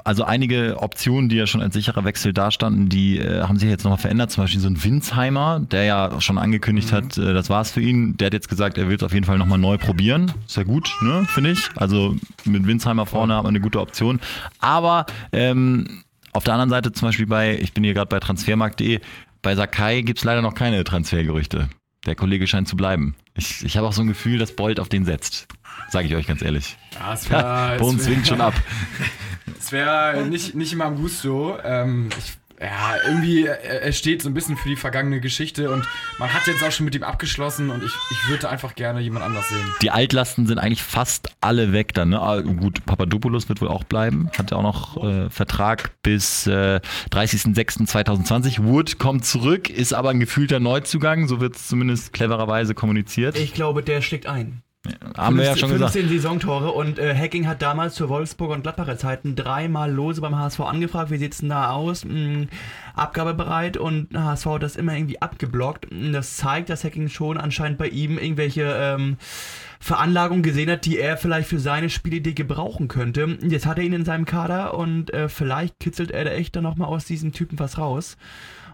also 0.05 0.23
einige 0.23 0.77
Optionen, 0.81 1.27
die 1.27 1.35
ja 1.35 1.45
schon 1.45 1.61
als 1.61 1.73
sicherer 1.73 2.05
Wechsel 2.05 2.31
dastanden, 2.31 2.87
die 2.87 3.19
äh, 3.19 3.41
haben 3.41 3.59
sich 3.59 3.69
jetzt 3.69 3.83
nochmal 3.83 3.99
verändert. 3.99 4.31
Zum 4.31 4.45
Beispiel 4.45 4.61
so 4.61 4.69
ein 4.69 4.81
Winsheimer, 4.81 5.59
der 5.59 5.83
ja 5.83 6.21
schon 6.21 6.37
angekündigt 6.37 6.89
mhm. 6.91 6.95
hat, 6.95 7.17
äh, 7.17 7.33
das 7.33 7.49
war's 7.49 7.71
für 7.71 7.81
ihn. 7.81 8.15
Der 8.15 8.27
hat 8.27 8.33
jetzt 8.33 8.47
gesagt, 8.47 8.77
er 8.77 8.87
will 8.87 8.95
es 8.95 9.03
auf 9.03 9.13
jeden 9.13 9.25
Fall 9.25 9.37
nochmal 9.37 9.59
neu 9.59 9.77
probieren. 9.77 10.31
Ist 10.47 10.55
ja 10.55 10.63
gut, 10.63 10.89
ne, 11.01 11.25
finde 11.27 11.51
ich. 11.51 11.69
Also 11.75 12.15
mit 12.45 12.65
Winsheimer 12.65 13.05
vorne 13.05 13.35
hat 13.35 13.43
man 13.43 13.49
eine 13.49 13.59
gute 13.59 13.81
Option. 13.81 14.21
Aber 14.59 15.05
ähm, 15.33 16.03
auf 16.31 16.45
der 16.45 16.53
anderen 16.53 16.69
Seite 16.69 16.93
zum 16.93 17.09
Beispiel 17.09 17.27
bei, 17.27 17.59
ich 17.59 17.73
bin 17.73 17.83
hier 17.83 17.93
gerade 17.93 18.07
bei 18.07 18.21
transfermarkt.de, 18.21 19.01
bei 19.41 19.55
Sakai 19.55 20.01
gibt 20.03 20.19
es 20.19 20.23
leider 20.23 20.41
noch 20.41 20.55
keine 20.55 20.81
Transfergerüchte. 20.85 21.67
Der 22.05 22.15
Kollege 22.15 22.47
scheint 22.47 22.67
zu 22.67 22.75
bleiben. 22.75 23.15
Ich, 23.35 23.63
ich 23.63 23.77
habe 23.77 23.87
auch 23.87 23.93
so 23.93 24.01
ein 24.01 24.07
Gefühl, 24.07 24.37
dass 24.37 24.55
Bolt 24.55 24.79
auf 24.79 24.89
den 24.89 25.05
setzt. 25.05 25.47
Sage 25.89 26.07
ich 26.07 26.15
euch 26.15 26.27
ganz 26.27 26.41
ehrlich. 26.41 26.77
Ja, 26.99 27.13
es 27.13 27.29
wär, 27.29 27.77
uns 27.81 28.07
winkt 28.07 28.27
schon 28.27 28.41
ab. 28.41 28.53
Es 29.59 29.71
wäre 29.71 30.25
nicht, 30.25 30.55
nicht 30.55 30.73
immer 30.73 30.85
am 30.85 30.97
Gusto. 30.97 31.57
Ähm, 31.63 32.09
ich 32.19 32.33
ja, 32.63 32.95
irgendwie, 33.05 33.45
er 33.45 33.91
steht 33.91 34.21
so 34.21 34.29
ein 34.29 34.33
bisschen 34.33 34.55
für 34.55 34.69
die 34.69 34.75
vergangene 34.75 35.19
Geschichte 35.19 35.69
und 35.69 35.85
man 36.17 36.33
hat 36.33 36.47
jetzt 36.47 36.63
auch 36.63 36.71
schon 36.71 36.85
mit 36.85 36.95
ihm 36.95 37.03
abgeschlossen 37.03 37.69
und 37.69 37.83
ich, 37.83 37.91
ich 38.11 38.29
würde 38.29 38.49
einfach 38.49 38.75
gerne 38.75 39.01
jemand 39.01 39.25
anders 39.25 39.49
sehen. 39.49 39.65
Die 39.81 39.91
Altlasten 39.91 40.47
sind 40.47 40.59
eigentlich 40.59 40.83
fast 40.83 41.29
alle 41.41 41.73
weg 41.73 41.93
dann, 41.93 42.09
ne? 42.09 42.21
Ah, 42.21 42.39
gut, 42.41 42.85
Papadopoulos 42.85 43.49
wird 43.49 43.61
wohl 43.61 43.67
auch 43.67 43.83
bleiben, 43.83 44.29
hat 44.37 44.51
ja 44.51 44.57
auch 44.57 44.63
noch 44.63 45.03
äh, 45.03 45.29
Vertrag 45.29 45.91
bis 46.03 46.47
äh, 46.47 46.79
30.06.2020. 47.11 48.63
Wood 48.63 48.97
kommt 48.97 49.25
zurück, 49.25 49.69
ist 49.69 49.93
aber 49.93 50.09
ein 50.09 50.19
gefühlter 50.19 50.59
Neuzugang, 50.59 51.27
so 51.27 51.41
wird 51.41 51.55
es 51.55 51.67
zumindest 51.67 52.13
clevererweise 52.13 52.73
kommuniziert. 52.73 53.37
Ich 53.37 53.53
glaube, 53.53 53.83
der 53.83 54.01
schlägt 54.01 54.25
ein. 54.27 54.63
Haben 54.85 55.37
15, 55.37 55.37
wir 55.37 55.45
ja 55.45 55.55
schon 55.55 55.69
15 55.69 56.01
gesagt. 56.01 56.23
Saisontore 56.23 56.71
und 56.71 56.99
äh, 56.99 57.15
Hacking 57.15 57.47
hat 57.47 57.61
damals 57.61 57.95
zur 57.95 58.09
Wolfsburger 58.09 58.53
und 58.53 58.63
Gladbacher 58.63 58.97
Zeiten 58.97 59.33
dreimal 59.33 59.89
lose 59.89 60.19
beim 60.19 60.37
HSV 60.37 60.59
angefragt, 60.59 61.09
wie 61.09 61.17
sieht's 61.17 61.37
denn 61.37 61.49
da 61.49 61.71
aus? 61.71 62.03
Hm, 62.03 62.49
abgabebereit 62.93 63.77
und 63.77 64.09
HSV 64.13 64.45
hat 64.47 64.63
das 64.63 64.75
immer 64.75 64.93
irgendwie 64.93 65.21
abgeblockt. 65.21 65.87
Das 66.11 66.35
zeigt, 66.35 66.69
dass 66.69 66.83
Hacking 66.83 67.07
schon 67.07 67.37
anscheinend 67.37 67.77
bei 67.77 67.87
ihm 67.87 68.17
irgendwelche 68.17 68.75
ähm, 68.77 69.15
Veranlagungen 69.79 70.43
gesehen 70.43 70.69
hat, 70.69 70.85
die 70.85 70.97
er 70.97 71.15
vielleicht 71.15 71.47
für 71.47 71.59
seine 71.59 71.89
Spielidee 71.89 72.33
gebrauchen 72.33 72.89
könnte. 72.89 73.37
Jetzt 73.41 73.65
hat 73.65 73.77
er 73.77 73.85
ihn 73.85 73.93
in 73.93 74.03
seinem 74.03 74.25
Kader 74.25 74.73
und 74.73 75.13
äh, 75.13 75.29
vielleicht 75.29 75.79
kitzelt 75.79 76.11
er 76.11 76.25
da 76.25 76.31
echt 76.31 76.57
dann 76.57 76.63
nochmal 76.63 76.89
aus 76.89 77.05
diesem 77.05 77.31
Typen 77.31 77.57
was 77.57 77.77
raus 77.77 78.17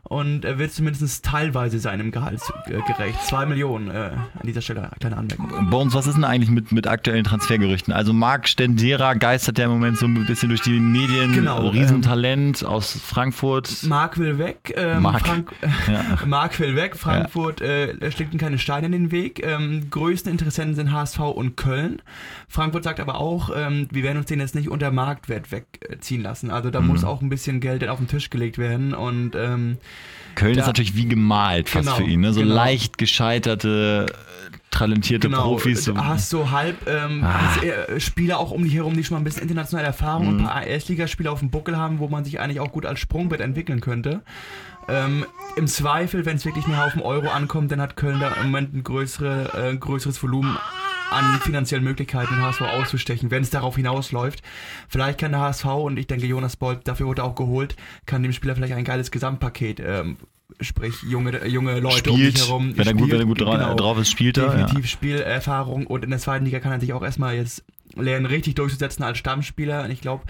und 0.03 0.45
er 0.45 0.57
wird 0.57 0.71
zumindest 0.71 1.25
teilweise 1.25 1.79
seinem 1.79 2.11
Gehalt 2.11 2.41
äh, 2.67 2.81
gerecht. 2.81 3.21
Zwei 3.23 3.45
Millionen 3.45 3.89
äh, 3.89 4.11
an 4.39 4.45
dieser 4.45 4.61
Stelle, 4.61 4.89
kleine 4.99 5.17
Anmerkung. 5.17 5.69
Bones, 5.69 5.93
was 5.93 6.07
ist 6.07 6.15
denn 6.15 6.23
eigentlich 6.23 6.49
mit, 6.49 6.71
mit 6.71 6.87
aktuellen 6.87 7.23
Transfergerüchten? 7.23 7.93
Also 7.93 8.13
Marc 8.13 8.47
Stendera 8.47 9.13
geistert 9.13 9.57
ja 9.57 9.65
im 9.65 9.71
Moment 9.71 9.97
so 9.97 10.05
ein 10.05 10.25
bisschen 10.25 10.49
durch 10.49 10.61
die 10.61 10.79
Medien. 10.79 11.33
Genau. 11.33 11.67
Riesentalent 11.67 12.61
ähm, 12.61 12.67
aus 12.67 12.99
Frankfurt. 12.99 13.83
Marc 13.83 14.17
will 14.17 14.37
weg. 14.37 14.73
Ähm, 14.75 15.03
Marc. 15.03 15.25
Frank 15.25 15.53
ja. 15.87 16.03
Marc 16.25 16.59
will 16.59 16.75
weg. 16.75 16.95
Frankfurt 16.95 17.61
ja. 17.61 17.67
äh, 17.67 18.11
schlägt 18.11 18.33
ihm 18.33 18.39
keine 18.39 18.57
Steine 18.57 18.87
in 18.87 18.91
den 18.91 19.11
Weg. 19.11 19.45
Ähm, 19.45 19.89
größten 19.89 20.31
Interessenten 20.31 20.75
sind 20.75 20.91
HSV 20.91 21.19
und 21.19 21.55
Köln. 21.57 22.01
Frankfurt 22.47 22.83
sagt 22.83 22.99
aber 22.99 23.15
auch, 23.15 23.51
ähm, 23.55 23.87
wir 23.91 24.03
werden 24.03 24.17
uns 24.17 24.27
den 24.27 24.39
jetzt 24.39 24.55
nicht 24.55 24.69
unter 24.69 24.91
Marktwert 24.91 25.51
wegziehen 25.51 26.21
lassen. 26.21 26.51
Also 26.51 26.69
da 26.69 26.81
mhm. 26.81 26.87
muss 26.87 27.03
auch 27.03 27.21
ein 27.21 27.29
bisschen 27.29 27.59
Geld 27.59 27.87
auf 27.87 27.99
den 27.99 28.07
Tisch 28.07 28.29
gelegt 28.29 28.57
werden 28.57 28.93
und 28.93 29.35
ähm, 29.35 29.77
Köln 30.35 30.55
da, 30.55 30.61
ist 30.61 30.67
natürlich 30.67 30.95
wie 30.95 31.07
gemalt 31.07 31.69
fast 31.69 31.85
genau, 31.85 31.97
für 31.97 32.03
ihn, 32.03 32.21
ne? 32.21 32.33
So 32.33 32.41
genau. 32.41 32.55
leicht 32.55 32.97
gescheiterte, 32.97 34.07
talentierte 34.71 35.27
genau, 35.27 35.43
Profis. 35.43 35.85
Du 35.85 35.97
hast 35.97 36.29
so 36.29 36.51
halb 36.51 36.87
ähm, 36.87 37.23
ah. 37.23 37.61
Äh, 37.61 37.99
Spieler 37.99 38.39
auch 38.39 38.51
um 38.51 38.63
dich 38.63 38.73
herum, 38.73 38.93
die 38.95 39.03
schon 39.03 39.15
mal 39.15 39.21
ein 39.21 39.23
bisschen 39.23 39.43
internationale 39.43 39.87
Erfahrung 39.87 40.23
mhm. 40.23 40.29
und 40.29 40.39
ein 40.41 40.45
paar 40.45 40.63
Erstligaspieler 40.63 41.31
auf 41.31 41.39
dem 41.39 41.49
Buckel 41.49 41.77
haben, 41.77 41.99
wo 41.99 42.07
man 42.07 42.23
sich 42.23 42.39
eigentlich 42.39 42.59
auch 42.59 42.71
gut 42.71 42.85
als 42.85 42.99
Sprungbrett 42.99 43.41
entwickeln 43.41 43.81
könnte. 43.81 44.21
Ähm, 44.87 45.25
Im 45.55 45.67
Zweifel, 45.67 46.25
wenn 46.25 46.37
es 46.37 46.45
wirklich 46.45 46.65
mehr 46.67 46.83
auf 46.83 46.93
den 46.93 47.01
Euro 47.01 47.27
ankommt, 47.29 47.71
dann 47.71 47.81
hat 47.81 47.95
Köln 47.95 48.19
da 48.19 48.29
im 48.41 48.47
Moment 48.47 48.73
ein 48.73 48.83
größere, 48.83 49.71
äh, 49.71 49.77
größeres 49.77 50.21
Volumen 50.23 50.57
an 51.11 51.39
finanziellen 51.41 51.83
Möglichkeiten, 51.83 52.35
den 52.35 52.41
HSV 52.41 52.61
auszustechen, 52.61 53.31
wenn 53.31 53.43
es 53.43 53.49
darauf 53.49 53.75
hinausläuft. 53.75 54.41
Vielleicht 54.87 55.19
kann 55.19 55.31
der 55.31 55.41
HSV, 55.41 55.65
und 55.65 55.97
ich 55.97 56.07
denke, 56.07 56.25
Jonas 56.25 56.55
Bolt, 56.55 56.87
dafür 56.87 57.07
wurde 57.07 57.21
er 57.21 57.25
auch 57.25 57.35
geholt, 57.35 57.75
kann 58.05 58.23
dem 58.23 58.33
Spieler 58.33 58.55
vielleicht 58.55 58.73
ein 58.73 58.83
geiles 58.83 59.11
Gesamtpaket 59.11 59.79
ähm, 59.79 60.17
sprich 60.61 60.95
junge, 61.03 61.45
junge 61.47 61.79
Leute 61.79 62.09
spielt, 62.09 62.09
um 62.09 62.21
dich 62.21 62.47
herum. 62.47 62.77
Wenn 62.77 62.87
er 62.87 62.93
gut, 62.93 63.11
wenn 63.11 63.19
er 63.19 63.25
gut 63.25 63.39
genau, 63.39 63.75
drauf 63.75 63.99
ist, 63.99 64.09
spielt 64.09 64.37
er. 64.37 64.49
Definitiv 64.49 64.81
ja. 64.81 64.87
Spielerfahrung 64.87 65.87
und 65.87 66.03
in 66.03 66.09
der 66.09 66.19
zweiten 66.19 66.45
Liga 66.45 66.59
kann 66.59 66.71
er 66.71 66.79
sich 66.79 66.93
auch 66.93 67.03
erstmal 67.03 67.35
jetzt 67.35 67.63
lernen, 67.95 68.25
richtig 68.25 68.55
durchzusetzen 68.55 69.03
als 69.03 69.17
Stammspieler. 69.17 69.83
Und 69.83 69.91
ich 69.91 70.01
glaube, 70.01 70.23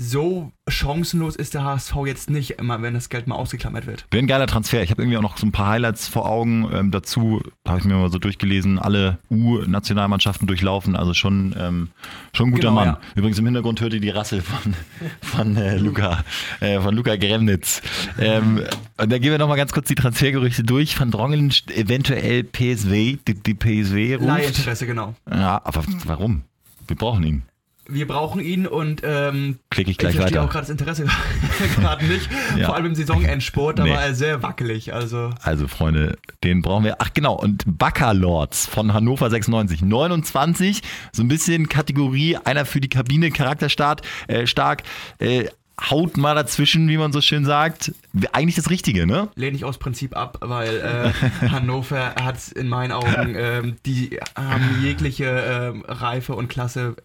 so 0.00 0.52
chancenlos 0.68 1.34
ist 1.34 1.54
der 1.54 1.64
HSV 1.64 1.94
jetzt 2.06 2.30
nicht 2.30 2.52
immer, 2.52 2.80
wenn 2.82 2.94
das 2.94 3.08
Geld 3.08 3.26
mal 3.26 3.34
ausgeklammert 3.34 3.86
wird. 3.86 4.06
Wäre 4.12 4.22
ein 4.22 4.28
geiler 4.28 4.46
Transfer. 4.46 4.80
Ich 4.82 4.90
habe 4.90 5.02
irgendwie 5.02 5.18
auch 5.18 5.22
noch 5.22 5.38
so 5.38 5.46
ein 5.46 5.50
paar 5.50 5.70
Highlights 5.70 6.06
vor 6.06 6.28
Augen. 6.28 6.68
Ähm, 6.72 6.90
dazu 6.92 7.42
habe 7.66 7.80
ich 7.80 7.84
mir 7.84 7.94
mal 7.94 8.10
so 8.10 8.18
durchgelesen, 8.18 8.78
alle 8.78 9.18
U-Nationalmannschaften 9.28 10.46
durchlaufen. 10.46 10.94
Also 10.94 11.14
schon, 11.14 11.54
ähm, 11.58 11.88
schon 12.32 12.48
ein 12.48 12.52
guter 12.52 12.68
genau, 12.68 12.74
Mann. 12.74 12.86
Ja. 12.86 13.00
Übrigens 13.16 13.38
im 13.40 13.46
Hintergrund 13.46 13.80
hört 13.80 13.92
ihr 13.92 14.00
die 14.00 14.10
Rassel 14.10 14.40
von, 14.40 14.74
von 15.20 15.56
äh, 15.56 15.76
Luca, 15.78 16.24
äh, 16.60 16.80
von 16.80 16.94
Luca 16.94 17.16
Gremnitz. 17.16 17.82
Ähm, 18.20 18.62
und 18.98 19.12
dann 19.12 19.20
gehen 19.20 19.32
wir 19.32 19.38
nochmal 19.38 19.56
ganz 19.56 19.72
kurz 19.72 19.88
die 19.88 19.96
Transfergerüchte 19.96 20.62
durch. 20.62 20.98
Van 20.98 21.10
Drongelen 21.10 21.52
eventuell 21.74 22.44
PSW, 22.44 23.16
die, 23.26 23.34
die 23.34 23.54
PSW 23.54 24.14
ruft. 24.14 24.26
Leihinteresse, 24.26 24.86
genau. 24.86 25.14
Ja, 25.28 25.60
aber 25.64 25.82
warum? 26.04 26.42
Wir 26.88 26.96
brauchen 26.96 27.22
ihn. 27.22 27.42
Wir 27.90 28.06
brauchen 28.06 28.42
ihn 28.42 28.66
und 28.66 29.00
ähm, 29.02 29.60
klicke 29.70 29.90
ich 29.90 29.96
gleich 29.96 30.14
ich 30.14 30.20
weiter. 30.20 30.42
auch 30.42 30.50
gerade 30.50 30.64
das 30.64 30.70
Interesse 30.70 31.06
gerade 31.76 32.04
nicht, 32.04 32.28
ja. 32.54 32.66
vor 32.66 32.74
allem 32.74 32.84
im 32.84 32.94
Saisonendsport, 32.94 33.78
da 33.78 33.84
nee. 33.84 33.90
war 33.90 34.02
er 34.02 34.14
sehr 34.14 34.42
wackelig. 34.42 34.92
Also. 34.92 35.30
also 35.40 35.68
Freunde, 35.68 36.18
den 36.44 36.60
brauchen 36.60 36.84
wir. 36.84 36.96
Ach 36.98 37.14
genau, 37.14 37.32
und 37.32 37.64
Backerlords 37.66 38.66
von 38.66 38.92
Hannover 38.92 39.30
96, 39.30 39.80
29, 39.80 40.82
so 41.12 41.22
ein 41.22 41.28
bisschen 41.28 41.70
Kategorie, 41.70 42.36
einer 42.36 42.66
für 42.66 42.82
die 42.82 42.90
Kabine, 42.90 43.30
Charakterstart, 43.30 44.02
äh, 44.26 44.46
stark. 44.46 44.82
Äh, 45.18 45.46
haut 45.80 46.16
mal 46.16 46.34
dazwischen, 46.34 46.88
wie 46.88 46.96
man 46.96 47.12
so 47.12 47.20
schön 47.20 47.44
sagt. 47.44 47.92
Eigentlich 48.32 48.56
das 48.56 48.70
Richtige, 48.70 49.06
ne? 49.06 49.28
Lehne 49.34 49.56
ich 49.56 49.64
aus 49.64 49.78
Prinzip 49.78 50.16
ab, 50.16 50.38
weil 50.40 51.12
äh, 51.42 51.48
Hannover 51.50 52.14
hat 52.16 52.48
in 52.52 52.68
meinen 52.68 52.92
Augen, 52.92 53.34
äh, 53.34 53.62
die 53.86 54.18
haben 54.36 54.82
jegliche 54.82 55.26
äh, 55.26 55.92
Reife 55.92 56.34
und 56.34 56.48
Klasse 56.48 56.96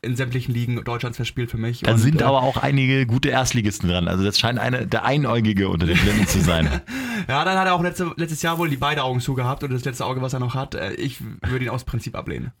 in 0.00 0.14
sämtlichen 0.14 0.54
Ligen 0.54 0.84
Deutschlands 0.84 1.16
verspielt 1.16 1.50
für 1.50 1.58
mich. 1.58 1.80
Da 1.80 1.92
und, 1.92 1.98
sind 1.98 2.20
äh, 2.20 2.24
aber 2.24 2.42
auch 2.42 2.56
einige 2.56 3.06
gute 3.06 3.30
Erstligisten 3.30 3.88
dran. 3.88 4.06
Also 4.06 4.24
das 4.24 4.38
scheint 4.38 4.58
eine, 4.58 4.86
der 4.86 5.04
Einäugige 5.04 5.68
unter 5.68 5.86
den 5.86 5.98
Blinden 5.98 6.26
zu 6.26 6.40
sein. 6.40 6.66
ja, 7.28 7.44
dann 7.44 7.58
hat 7.58 7.66
er 7.66 7.74
auch 7.74 7.82
letzte, 7.82 8.12
letztes 8.16 8.42
Jahr 8.42 8.58
wohl 8.58 8.68
die 8.68 8.76
beiden 8.76 9.02
Augen 9.02 9.20
zugehabt 9.20 9.64
und 9.64 9.72
das 9.72 9.84
letzte 9.84 10.04
Auge, 10.04 10.22
was 10.22 10.34
er 10.34 10.40
noch 10.40 10.54
hat, 10.54 10.74
äh, 10.74 10.92
ich 10.92 11.20
würde 11.20 11.64
ihn 11.64 11.70
aus 11.70 11.84
Prinzip 11.84 12.14
ablehnen. 12.14 12.52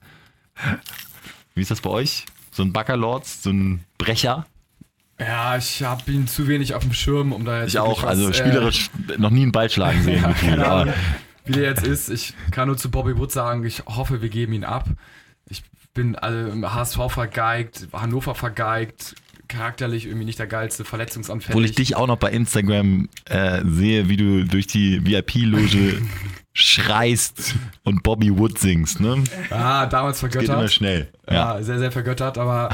Wie 1.54 1.60
ist 1.60 1.70
das 1.70 1.80
bei 1.80 1.90
euch? 1.90 2.24
So 2.50 2.64
ein 2.64 2.72
Backerlords, 2.72 3.42
so 3.42 3.50
ein 3.50 3.84
Brecher? 3.98 4.46
Ja, 5.20 5.56
ich 5.56 5.82
habe 5.82 6.10
ihn 6.10 6.28
zu 6.28 6.46
wenig 6.46 6.74
auf 6.74 6.82
dem 6.82 6.92
Schirm, 6.92 7.32
um 7.32 7.44
da 7.44 7.60
jetzt. 7.60 7.70
Ich 7.70 7.78
auch, 7.78 8.02
was, 8.02 8.10
also 8.10 8.32
spielerisch 8.32 8.90
äh, 9.08 9.18
noch 9.18 9.30
nie 9.30 9.42
einen 9.42 9.52
Ball 9.52 9.68
schlagen 9.68 10.02
sehen. 10.02 10.22
ja, 10.22 10.28
Gefühl, 10.28 10.62
aber. 10.62 10.94
Wie 11.44 11.52
der 11.52 11.62
jetzt 11.62 11.86
ist, 11.86 12.10
ich 12.10 12.34
kann 12.50 12.68
nur 12.68 12.76
zu 12.76 12.90
Bobby 12.90 13.16
Wood 13.16 13.32
sagen, 13.32 13.64
ich 13.64 13.82
hoffe, 13.86 14.20
wir 14.20 14.28
geben 14.28 14.52
ihn 14.52 14.64
ab. 14.64 14.84
Ich 15.48 15.62
bin 15.94 16.14
also 16.14 16.52
HSV 16.74 16.98
vergeigt, 17.08 17.88
Hannover 17.92 18.34
vergeigt, 18.34 19.14
charakterlich 19.48 20.06
irgendwie 20.06 20.24
nicht 20.24 20.38
der 20.38 20.46
geilste, 20.46 20.84
verletzungsanfällig. 20.84 21.54
Obwohl 21.54 21.64
ich 21.64 21.74
dich 21.74 21.96
auch 21.96 22.06
noch 22.06 22.18
bei 22.18 22.30
Instagram 22.30 23.08
äh, 23.24 23.62
sehe, 23.64 24.08
wie 24.08 24.16
du 24.16 24.44
durch 24.44 24.66
die 24.66 25.04
VIP-Loge 25.04 26.02
schreist 26.52 27.54
und 27.84 28.02
Bobby 28.02 28.36
Wood 28.36 28.58
singst, 28.58 29.00
ne? 29.00 29.22
Ah, 29.50 29.86
damals 29.86 30.20
vergöttert. 30.20 30.48
Geht 30.48 30.56
immer 30.56 30.68
schnell. 30.68 31.08
Ja. 31.26 31.56
ja, 31.56 31.62
sehr, 31.62 31.78
sehr 31.78 31.92
vergöttert, 31.92 32.36
aber 32.36 32.70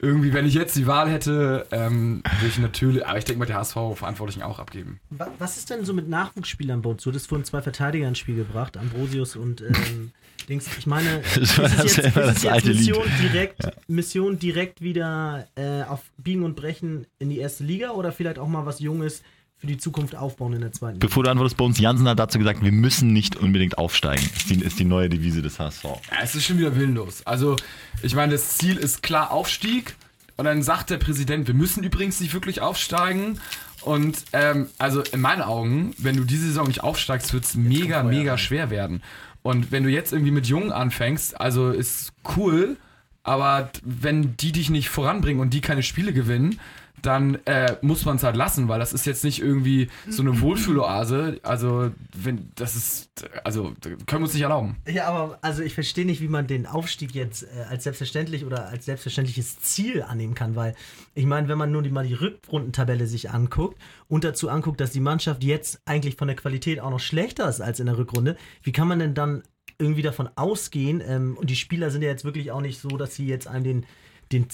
irgendwie, 0.00 0.32
wenn 0.32 0.46
ich 0.46 0.54
jetzt 0.54 0.76
die 0.76 0.86
Wahl 0.86 1.10
hätte, 1.10 1.66
ähm, 1.70 2.22
würde 2.38 2.48
ich 2.48 2.58
natürlich, 2.58 3.06
aber 3.06 3.18
ich 3.18 3.24
denke 3.24 3.40
mal, 3.40 3.46
der 3.46 3.56
HSV-Verantwortlichen 3.56 4.42
auch 4.42 4.58
abgeben. 4.58 5.00
Was 5.38 5.56
ist 5.56 5.70
denn 5.70 5.84
so 5.84 5.92
mit 5.92 6.08
Nachwuchsspielern 6.08 6.82
bei 6.82 6.90
uns? 6.90 7.02
Du 7.02 7.12
hast 7.12 7.26
vorhin 7.26 7.44
zwei 7.44 7.62
Verteidiger 7.62 8.08
ins 8.08 8.18
Spiel 8.18 8.36
gebracht, 8.36 8.76
Ambrosius 8.76 9.36
und 9.36 9.60
ähm, 9.60 10.12
Dings. 10.48 10.66
Ich 10.78 10.86
meine, 10.86 11.22
das 11.34 11.36
ist 11.36 11.58
es 11.58 11.96
jetzt, 11.96 12.16
ist 12.16 12.44
jetzt 12.44 12.64
Mission, 12.66 13.04
direkt, 13.22 13.64
ja. 13.64 13.72
Mission 13.86 14.38
direkt 14.38 14.80
wieder 14.80 15.46
äh, 15.56 15.82
auf 15.82 16.00
Biegen 16.16 16.42
und 16.42 16.56
Brechen 16.56 17.06
in 17.18 17.30
die 17.30 17.38
erste 17.38 17.64
Liga 17.64 17.90
oder 17.90 18.12
vielleicht 18.12 18.38
auch 18.38 18.48
mal 18.48 18.66
was 18.66 18.80
Junges 18.80 19.22
für 19.58 19.66
die 19.66 19.76
Zukunft 19.76 20.14
aufbauen 20.14 20.52
in 20.52 20.60
der 20.60 20.72
zweiten 20.72 20.94
Liga. 20.94 21.06
Bevor 21.06 21.24
du 21.24 21.30
antwortest, 21.30 21.56
bei 21.56 21.64
uns 21.64 21.78
Jansen 21.78 22.08
hat 22.08 22.18
dazu 22.18 22.38
gesagt, 22.38 22.62
wir 22.62 22.72
müssen 22.72 23.12
nicht 23.12 23.36
unbedingt 23.36 23.76
aufsteigen. 23.76 24.24
Ist 24.36 24.50
die, 24.50 24.62
ist 24.62 24.78
die 24.78 24.84
neue 24.84 25.08
Devise 25.08 25.42
des 25.42 25.58
HSV. 25.58 25.84
Ja, 25.84 25.98
es 26.22 26.34
ist 26.34 26.44
schon 26.44 26.58
wieder 26.58 26.76
willenlos. 26.76 27.26
Also, 27.26 27.56
ich 28.02 28.14
meine, 28.14 28.32
das 28.32 28.56
Ziel 28.56 28.76
ist 28.76 29.02
klar 29.02 29.32
Aufstieg. 29.32 29.96
Und 30.36 30.44
dann 30.44 30.62
sagt 30.62 30.90
der 30.90 30.98
Präsident, 30.98 31.48
wir 31.48 31.54
müssen 31.54 31.82
übrigens 31.82 32.20
nicht 32.20 32.32
wirklich 32.32 32.60
aufsteigen. 32.60 33.40
Und 33.82 34.24
ähm, 34.32 34.68
also 34.78 35.02
in 35.02 35.20
meinen 35.20 35.42
Augen, 35.42 35.94
wenn 35.98 36.16
du 36.16 36.24
diese 36.24 36.46
Saison 36.46 36.68
nicht 36.68 36.84
aufsteigst, 36.84 37.32
wird 37.32 37.44
es 37.44 37.54
mega, 37.54 38.04
mega 38.04 38.38
schwer 38.38 38.70
werden. 38.70 39.02
Und 39.42 39.72
wenn 39.72 39.84
du 39.84 39.90
jetzt 39.90 40.12
irgendwie 40.12 40.32
mit 40.32 40.46
Jungen 40.46 40.72
anfängst, 40.72 41.40
also 41.40 41.70
ist 41.70 42.12
cool, 42.36 42.76
aber 43.22 43.70
wenn 43.82 44.36
die 44.36 44.52
dich 44.52 44.70
nicht 44.70 44.88
voranbringen 44.88 45.40
und 45.40 45.54
die 45.54 45.60
keine 45.60 45.82
Spiele 45.82 46.12
gewinnen, 46.12 46.58
dann 47.02 47.36
äh, 47.46 47.76
muss 47.82 48.04
man 48.04 48.16
es 48.16 48.22
halt 48.22 48.36
lassen, 48.36 48.68
weil 48.68 48.78
das 48.78 48.92
ist 48.92 49.06
jetzt 49.06 49.24
nicht 49.24 49.40
irgendwie 49.40 49.88
so 50.08 50.22
eine 50.22 50.40
Wohlfühloase. 50.40 51.40
Also, 51.42 51.90
wenn 52.16 52.50
das 52.54 52.76
ist, 52.76 53.28
also 53.44 53.72
können 54.06 54.22
wir 54.22 54.26
uns 54.26 54.34
nicht 54.34 54.42
erlauben. 54.42 54.76
Ja, 54.88 55.08
aber 55.08 55.38
also 55.42 55.62
ich 55.62 55.74
verstehe 55.74 56.06
nicht, 56.06 56.20
wie 56.20 56.28
man 56.28 56.46
den 56.46 56.66
Aufstieg 56.66 57.14
jetzt 57.14 57.44
äh, 57.44 57.64
als 57.68 57.84
selbstverständlich 57.84 58.44
oder 58.44 58.68
als 58.68 58.84
selbstverständliches 58.86 59.60
Ziel 59.60 60.02
annehmen 60.02 60.34
kann, 60.34 60.56
weil 60.56 60.74
ich 61.14 61.26
meine, 61.26 61.48
wenn 61.48 61.58
man 61.58 61.70
nur 61.70 61.82
die, 61.82 61.90
mal 61.90 62.06
die 62.06 62.14
Rückrundentabelle 62.14 63.06
sich 63.06 63.30
anguckt 63.30 63.78
und 64.08 64.24
dazu 64.24 64.48
anguckt, 64.48 64.80
dass 64.80 64.90
die 64.90 65.00
Mannschaft 65.00 65.44
jetzt 65.44 65.80
eigentlich 65.84 66.16
von 66.16 66.28
der 66.28 66.36
Qualität 66.36 66.80
auch 66.80 66.90
noch 66.90 67.00
schlechter 67.00 67.48
ist 67.48 67.60
als 67.60 67.80
in 67.80 67.86
der 67.86 67.98
Rückrunde, 67.98 68.36
wie 68.62 68.72
kann 68.72 68.88
man 68.88 68.98
denn 68.98 69.14
dann 69.14 69.42
irgendwie 69.78 70.02
davon 70.02 70.28
ausgehen, 70.34 71.02
ähm, 71.06 71.36
und 71.38 71.50
die 71.50 71.56
Spieler 71.56 71.90
sind 71.90 72.02
ja 72.02 72.08
jetzt 72.08 72.24
wirklich 72.24 72.50
auch 72.50 72.60
nicht 72.60 72.80
so, 72.80 72.88
dass 72.96 73.14
sie 73.14 73.26
jetzt 73.26 73.46
einen 73.46 73.64
den 73.64 73.86
den 74.32 74.46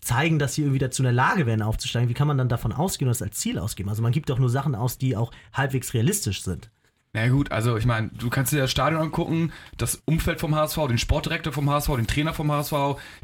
zeigen, 0.00 0.38
dass 0.38 0.54
sie 0.54 0.62
irgendwie 0.62 0.78
dazu 0.78 1.02
in 1.02 1.04
der 1.04 1.12
Lage 1.12 1.46
wären, 1.46 1.62
aufzusteigen, 1.62 2.08
wie 2.08 2.14
kann 2.14 2.28
man 2.28 2.38
dann 2.38 2.48
davon 2.48 2.72
ausgehen 2.72 3.08
und 3.08 3.14
das 3.14 3.22
als 3.22 3.38
Ziel 3.38 3.58
ausgeben? 3.58 3.88
Also 3.88 4.02
man 4.02 4.12
gibt 4.12 4.30
doch 4.30 4.38
nur 4.38 4.50
Sachen 4.50 4.74
aus, 4.74 4.98
die 4.98 5.16
auch 5.16 5.32
halbwegs 5.52 5.94
realistisch 5.94 6.42
sind. 6.42 6.70
Na 7.16 7.28
gut, 7.28 7.52
also 7.52 7.76
ich 7.76 7.86
meine, 7.86 8.08
du 8.08 8.28
kannst 8.28 8.52
dir 8.52 8.58
das 8.58 8.72
Stadion 8.72 9.00
angucken, 9.00 9.52
das 9.76 10.02
Umfeld 10.04 10.40
vom 10.40 10.56
HSV, 10.56 10.88
den 10.88 10.98
Sportdirektor 10.98 11.52
vom 11.52 11.70
HSV, 11.70 11.90
den 11.94 12.08
Trainer 12.08 12.34
vom 12.34 12.50
HSV, 12.50 12.74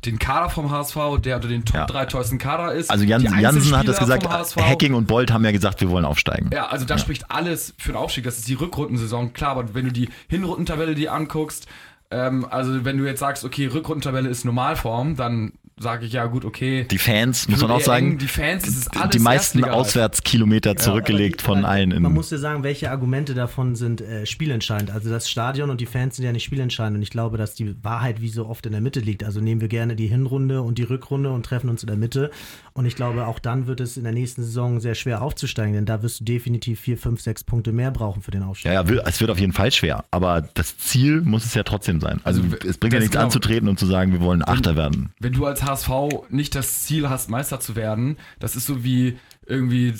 den 0.05 0.21
Kader 0.21 0.49
vom 0.49 0.71
HSV, 0.71 1.19
der 1.21 1.35
unter 1.35 1.49
den 1.49 1.65
Top 1.65 1.75
ja. 1.75 1.87
3 1.87 2.05
teuersten 2.07 2.39
Kader 2.39 2.73
ist. 2.73 2.89
Also 2.89 3.05
Jan, 3.05 3.23
Jansen 3.23 3.77
hat 3.77 3.89
das 3.89 3.99
gesagt, 3.99 4.29
Hacking 4.57 4.95
und 4.95 5.09
Bolt 5.09 5.33
haben 5.33 5.45
ja 5.45 5.51
gesagt, 5.51 5.81
wir 5.81 5.91
wollen 5.91 6.05
aufsteigen. 6.05 6.51
Ja, 6.53 6.69
also 6.69 6.87
da 6.87 6.95
ja. 6.95 6.99
spricht 6.99 7.33
alles 7.33 7.75
für 7.79 7.91
den 7.91 7.97
Aufstieg. 7.97 8.23
Das 8.23 8.39
ist 8.39 8.47
die 8.47 8.55
Rückrundensaison, 8.55 9.33
klar, 9.33 9.51
aber 9.57 9.75
wenn 9.75 9.87
du 9.87 9.93
die 9.93 10.09
Hinrundentabelle 10.29 10.95
dir 10.95 11.13
anguckst, 11.13 11.67
ähm, 12.11 12.47
also 12.51 12.85
wenn 12.85 12.99
du 12.99 13.05
jetzt 13.05 13.21
sagst, 13.21 13.45
okay, 13.45 13.67
Rückrundentabelle 13.67 14.29
ist 14.29 14.45
Normalform, 14.45 15.17
dann 15.17 15.53
sage 15.81 16.07
ich 16.07 16.13
ja 16.13 16.27
gut, 16.27 16.45
okay. 16.45 16.87
Die 16.91 16.99
Fans, 16.99 17.49
muss 17.49 17.63
man 17.63 17.71
auch 17.71 17.81
sagen, 17.81 18.19
die 18.19 18.29
Fans, 18.29 18.65
das 18.65 18.77
ist 18.77 18.97
alles 18.97 19.11
die 19.11 19.19
meisten 19.19 19.65
Auswärtskilometer 19.65 20.77
zurückgelegt 20.77 21.41
ja, 21.41 21.45
die, 21.45 21.45
von 21.45 21.65
allen. 21.65 22.03
Man 22.03 22.13
muss 22.13 22.31
ja 22.31 22.39
sagen, 22.39 22.63
welche 22.63 22.91
Argumente 22.91 23.35
davon 23.35 23.75
sind 23.75 24.03
äh, 24.03 24.27
spielentscheidend. 24.27 24.91
Also 24.91 25.09
das 25.09 25.31
Stadion 25.31 25.71
und 25.71 25.81
die 25.81 25.87
Fans 25.87 26.17
sind 26.17 26.25
ja 26.25 26.33
nicht 26.33 26.45
spielentscheidend 26.45 26.99
und 26.99 27.03
ich 27.03 27.11
glaube, 27.11 27.39
dass 27.39 27.55
die 27.55 27.83
Wahrheit 27.83 28.21
wie 28.21 28.29
so 28.29 28.47
oft 28.47 28.67
in 28.67 28.73
der 28.73 28.83
Mitte 28.83 29.01
liegt. 29.01 29.25
Also 29.25 29.41
nehmen 29.41 29.63
wir 29.63 29.69
gerne 29.69 29.97
die 29.97 30.07
Hinrunde 30.07 30.63
und 30.63 30.77
die 30.77 30.83
Rückrunde 30.83 31.31
und 31.31 31.47
treffen 31.47 31.71
uns 31.71 31.83
in 31.83 31.87
der 31.87 31.97
Mitte 31.97 32.31
und 32.75 32.85
ich 32.85 32.95
glaube, 32.95 33.27
auch 33.27 33.39
dann 33.39 33.67
wird 33.67 33.81
es 33.81 33.97
in 33.97 34.05
der 34.05 34.13
nächsten 34.13 34.43
Saison 34.43 34.81
sehr 34.81 34.95
schwer 34.95 35.23
aufzusteigen, 35.23 35.73
denn 35.73 35.87
da 35.87 36.03
wirst 36.03 36.21
du 36.21 36.25
definitiv 36.25 36.81
vier, 36.81 36.99
fünf, 36.99 37.21
sechs 37.21 37.43
Punkte 37.43 37.73
mehr 37.73 37.91
brauchen 37.91 38.23
für 38.23 38.31
den 38.31 38.43
Aufstieg. 38.43 38.73
Ja, 38.73 38.83
ja, 38.83 39.03
es 39.07 39.21
wird 39.21 39.31
auf 39.31 39.39
jeden 39.39 39.53
Fall 39.53 39.73
schwer, 39.73 40.05
aber 40.11 40.43
das 40.55 40.77
Ziel 40.77 41.23
muss 41.23 41.45
es 41.45 41.55
ja 41.55 41.63
trotzdem 41.63 42.01
sein. 42.01 42.21
Also 42.25 42.43
es 42.67 42.77
bringt 42.77 42.93
ja 42.93 43.01
nichts 43.01 43.13
genau. 43.13 43.25
anzutreten 43.25 43.69
und 43.69 43.79
zu 43.79 43.87
sagen, 43.87 44.13
wir 44.13 44.21
wollen 44.21 44.47
Achter 44.47 44.77
werden. 44.77 45.11
Wenn 45.19 45.33
du 45.33 45.47
als 45.47 45.63
HSV 45.71 45.91
nicht 46.29 46.55
das 46.55 46.85
Ziel 46.85 47.09
hast, 47.09 47.31
Meister 47.31 47.61
zu 47.61 47.77
werden, 47.77 48.19
das 48.39 48.57
ist 48.57 48.67
so 48.67 48.85
wie 48.85 49.19
irgendwie, 49.47 49.95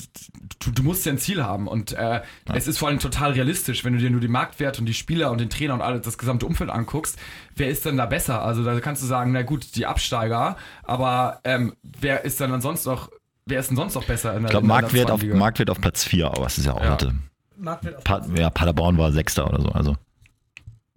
du, 0.59 0.71
du 0.71 0.83
musst 0.83 1.05
ja 1.05 1.11
ein 1.11 1.17
Ziel 1.17 1.43
haben 1.43 1.67
und 1.67 1.91
äh, 1.91 1.97
ja. 1.97 2.23
es 2.53 2.67
ist 2.67 2.77
vor 2.77 2.87
allem 2.87 2.99
total 2.99 3.31
realistisch, 3.31 3.83
wenn 3.83 3.93
du 3.93 3.99
dir 3.99 4.09
nur 4.09 4.21
die 4.21 4.29
Marktwerte 4.29 4.79
und 4.79 4.85
die 4.85 4.93
Spieler 4.93 5.29
und 5.29 5.41
den 5.41 5.49
Trainer 5.49 5.73
und 5.73 5.81
alles, 5.81 6.01
das 6.03 6.17
gesamte 6.17 6.45
Umfeld 6.45 6.69
anguckst, 6.69 7.17
wer 7.55 7.69
ist 7.69 7.85
denn 7.85 7.97
da 7.97 8.05
besser? 8.05 8.41
Also 8.43 8.63
da 8.63 8.79
kannst 8.79 9.03
du 9.03 9.07
sagen, 9.07 9.31
na 9.33 9.41
gut, 9.41 9.75
die 9.75 9.85
Absteiger, 9.85 10.55
aber 10.83 11.41
ähm, 11.43 11.75
wer 11.83 12.23
ist 12.23 12.39
dann 12.39 12.53
ansonsten 12.53 12.89
noch, 12.89 13.09
wer 13.45 13.59
ist 13.59 13.69
denn 13.69 13.77
sonst 13.77 13.95
noch 13.95 14.05
besser? 14.05 14.33
In 14.35 14.43
der, 14.43 14.45
ich 14.45 14.51
glaube, 14.51 14.67
Marktwert 14.67 15.11
auf, 15.11 15.21
Marktwert 15.23 15.69
auf 15.69 15.81
Platz 15.81 16.03
4, 16.05 16.27
aber 16.27 16.45
es 16.45 16.57
ist 16.57 16.65
ja 16.65 16.73
auch 16.73 16.83
ja. 16.83 16.93
heute. 16.93 17.15
Marktwert 17.57 17.97
auf 17.97 18.03
pa 18.03 18.25
ja, 18.35 18.49
Paderborn 18.49 18.97
war 18.97 19.11
Sechster 19.11 19.47
oder 19.47 19.61
so, 19.61 19.69
also. 19.69 19.95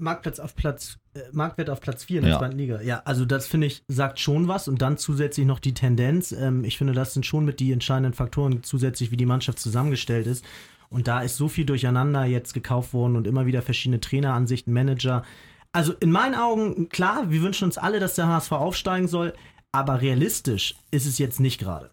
Marktplatz 0.05 0.39
auf 0.39 0.55
Platz, 0.55 0.99
äh, 1.15 1.21
Marktwert 1.33 1.71
auf 1.71 1.81
Platz 1.81 2.05
4 2.05 2.19
in 2.19 2.25
der 2.25 2.33
ja. 2.35 2.39
zweiten 2.39 2.57
Liga. 2.57 2.81
Ja, 2.83 3.03
also 3.05 3.25
das 3.25 3.49
finde 3.49 3.67
ich, 3.67 3.83
sagt 3.89 4.21
schon 4.21 4.47
was 4.47 4.69
und 4.69 4.81
dann 4.81 4.97
zusätzlich 4.99 5.47
noch 5.47 5.59
die 5.59 5.75
Tendenz. 5.75 6.31
Ähm, 6.31 6.63
ich 6.63 6.79
finde, 6.79 6.93
das 6.93 7.15
sind 7.15 7.27
schon 7.27 7.45
mit 7.45 7.59
die 7.59 7.73
entscheidenden 7.73 8.13
Faktoren 8.13 8.63
zusätzlich, 8.63 9.11
wie 9.11 9.17
die 9.17 9.27
Mannschaft 9.27 9.59
zusammengestellt 9.59 10.29
ist. 10.29 10.45
Und 10.91 11.09
da 11.09 11.23
ist 11.23 11.37
so 11.37 11.49
viel 11.49 11.65
durcheinander 11.65 12.25
jetzt 12.25 12.55
gekauft 12.55 12.93
worden 12.93 13.17
und 13.17 13.27
immer 13.27 13.47
wieder 13.47 13.63
verschiedene 13.63 13.99
Traineransichten, 13.99 14.73
Manager. 14.73 15.25
Also 15.73 15.93
in 15.95 16.13
meinen 16.13 16.37
Augen, 16.37 16.89
klar, 16.89 17.31
wir 17.31 17.43
wünschen 17.43 17.65
uns 17.65 17.79
alle, 17.79 17.99
dass 17.99 18.15
der 18.15 18.29
HSV 18.29 18.53
aufsteigen 18.53 19.09
soll, 19.09 19.33
aber 19.73 20.03
realistisch 20.03 20.77
ist 20.93 21.07
es 21.07 21.19
jetzt 21.19 21.41
nicht 21.41 21.59
gerade. 21.59 21.91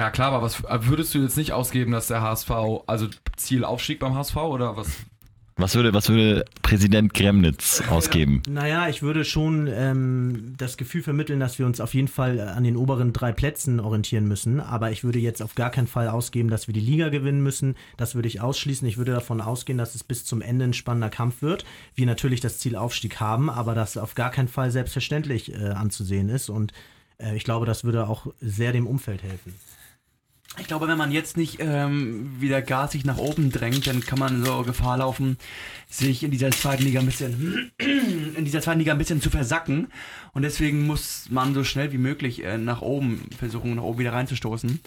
Ja 0.00 0.10
klar, 0.10 0.32
aber 0.32 0.42
was 0.42 0.64
würdest 0.88 1.14
du 1.14 1.18
jetzt 1.18 1.36
nicht 1.36 1.52
ausgeben, 1.52 1.92
dass 1.92 2.08
der 2.08 2.22
HSV, 2.22 2.50
also 2.88 3.06
Ziel 3.36 3.64
Aufstieg 3.64 4.00
beim 4.00 4.14
HSV 4.14 4.36
oder 4.36 4.76
was 4.76 4.88
was 5.56 5.76
würde, 5.76 5.94
was 5.94 6.08
würde 6.08 6.44
Präsident 6.62 7.14
Gremnitz 7.14 7.82
ausgeben? 7.88 8.42
Naja, 8.48 8.88
ich 8.88 9.02
würde 9.02 9.24
schon 9.24 9.68
ähm, 9.68 10.54
das 10.58 10.76
Gefühl 10.76 11.02
vermitteln, 11.02 11.38
dass 11.38 11.60
wir 11.60 11.66
uns 11.66 11.80
auf 11.80 11.94
jeden 11.94 12.08
Fall 12.08 12.40
an 12.40 12.64
den 12.64 12.76
oberen 12.76 13.12
drei 13.12 13.32
Plätzen 13.32 13.78
orientieren 13.78 14.26
müssen. 14.26 14.58
Aber 14.60 14.90
ich 14.90 15.04
würde 15.04 15.20
jetzt 15.20 15.42
auf 15.42 15.54
gar 15.54 15.70
keinen 15.70 15.86
Fall 15.86 16.08
ausgeben, 16.08 16.48
dass 16.50 16.66
wir 16.66 16.74
die 16.74 16.80
Liga 16.80 17.08
gewinnen 17.08 17.42
müssen. 17.42 17.76
Das 17.96 18.16
würde 18.16 18.26
ich 18.26 18.40
ausschließen. 18.40 18.88
Ich 18.88 18.98
würde 18.98 19.12
davon 19.12 19.40
ausgehen, 19.40 19.78
dass 19.78 19.94
es 19.94 20.02
bis 20.02 20.24
zum 20.24 20.42
Ende 20.42 20.64
ein 20.64 20.72
spannender 20.72 21.10
Kampf 21.10 21.40
wird. 21.40 21.64
Wir 21.94 22.06
natürlich 22.06 22.40
das 22.40 22.58
Ziel 22.58 22.74
Aufstieg 22.74 23.20
haben, 23.20 23.48
aber 23.48 23.76
das 23.76 23.96
auf 23.96 24.16
gar 24.16 24.32
keinen 24.32 24.48
Fall 24.48 24.72
selbstverständlich 24.72 25.52
äh, 25.52 25.68
anzusehen 25.68 26.30
ist. 26.30 26.48
Und 26.50 26.72
äh, 27.18 27.36
ich 27.36 27.44
glaube, 27.44 27.64
das 27.64 27.84
würde 27.84 28.08
auch 28.08 28.26
sehr 28.40 28.72
dem 28.72 28.88
Umfeld 28.88 29.22
helfen. 29.22 29.54
Ich 30.58 30.68
glaube, 30.68 30.86
wenn 30.86 30.98
man 30.98 31.10
jetzt 31.10 31.36
nicht 31.36 31.58
ähm, 31.58 32.40
wieder 32.40 32.62
gasig 32.62 33.04
nach 33.04 33.18
oben 33.18 33.50
drängt, 33.50 33.86
dann 33.88 34.00
kann 34.00 34.20
man 34.20 34.44
so 34.44 34.62
Gefahr 34.62 34.98
laufen, 34.98 35.36
sich 35.88 36.22
in 36.22 36.30
dieser 36.30 36.52
zweiten 36.52 36.84
Liga 36.84 37.00
ein 37.00 37.06
bisschen 37.06 37.72
in 37.78 38.44
dieser 38.44 38.60
zweiten 38.60 38.78
Liga 38.78 38.92
ein 38.92 38.98
bisschen 38.98 39.20
zu 39.20 39.30
versacken. 39.30 39.88
Und 40.32 40.42
deswegen 40.42 40.86
muss 40.86 41.26
man 41.28 41.54
so 41.54 41.64
schnell 41.64 41.92
wie 41.92 41.98
möglich 41.98 42.44
äh, 42.44 42.56
nach 42.56 42.82
oben 42.82 43.28
versuchen, 43.36 43.74
nach 43.74 43.82
oben 43.82 43.98
wieder 43.98 44.12
reinzustoßen. 44.12 44.80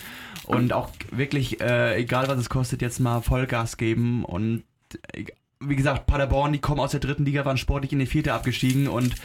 Und 0.46 0.72
auch 0.72 0.90
wirklich, 1.12 1.60
äh, 1.60 1.98
egal 1.98 2.30
was 2.30 2.40
es 2.40 2.50
kostet, 2.50 2.82
jetzt 2.82 3.00
mal 3.00 3.22
Vollgas 3.22 3.76
geben. 3.76 4.24
Und 4.24 4.64
äh, 5.12 5.26
wie 5.60 5.76
gesagt, 5.76 6.08
Paderborn, 6.08 6.54
die 6.54 6.60
kommen 6.60 6.80
aus 6.80 6.92
der 6.92 7.00
dritten 7.02 7.26
Liga, 7.26 7.44
waren 7.44 7.58
sportlich 7.58 7.92
in 7.92 8.00
die 8.00 8.06
vierte 8.06 8.34
abgestiegen 8.34 8.88
und 8.88 9.16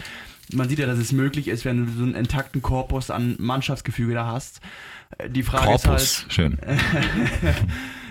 man 0.52 0.68
sieht 0.68 0.78
ja, 0.78 0.86
dass 0.86 0.98
es 0.98 1.12
möglich 1.12 1.48
ist, 1.48 1.64
wenn 1.64 1.86
du 1.86 1.92
so 1.92 2.02
einen 2.02 2.14
intakten 2.14 2.62
Korpus 2.62 3.10
an 3.10 3.36
Mannschaftsgefüge 3.38 4.14
da 4.14 4.26
hast. 4.26 4.60
Die 5.28 5.42
Frage 5.42 5.66
Korpus, 5.66 6.02
ist 6.02 6.18
halt. 6.22 6.32
Schön. 6.32 6.58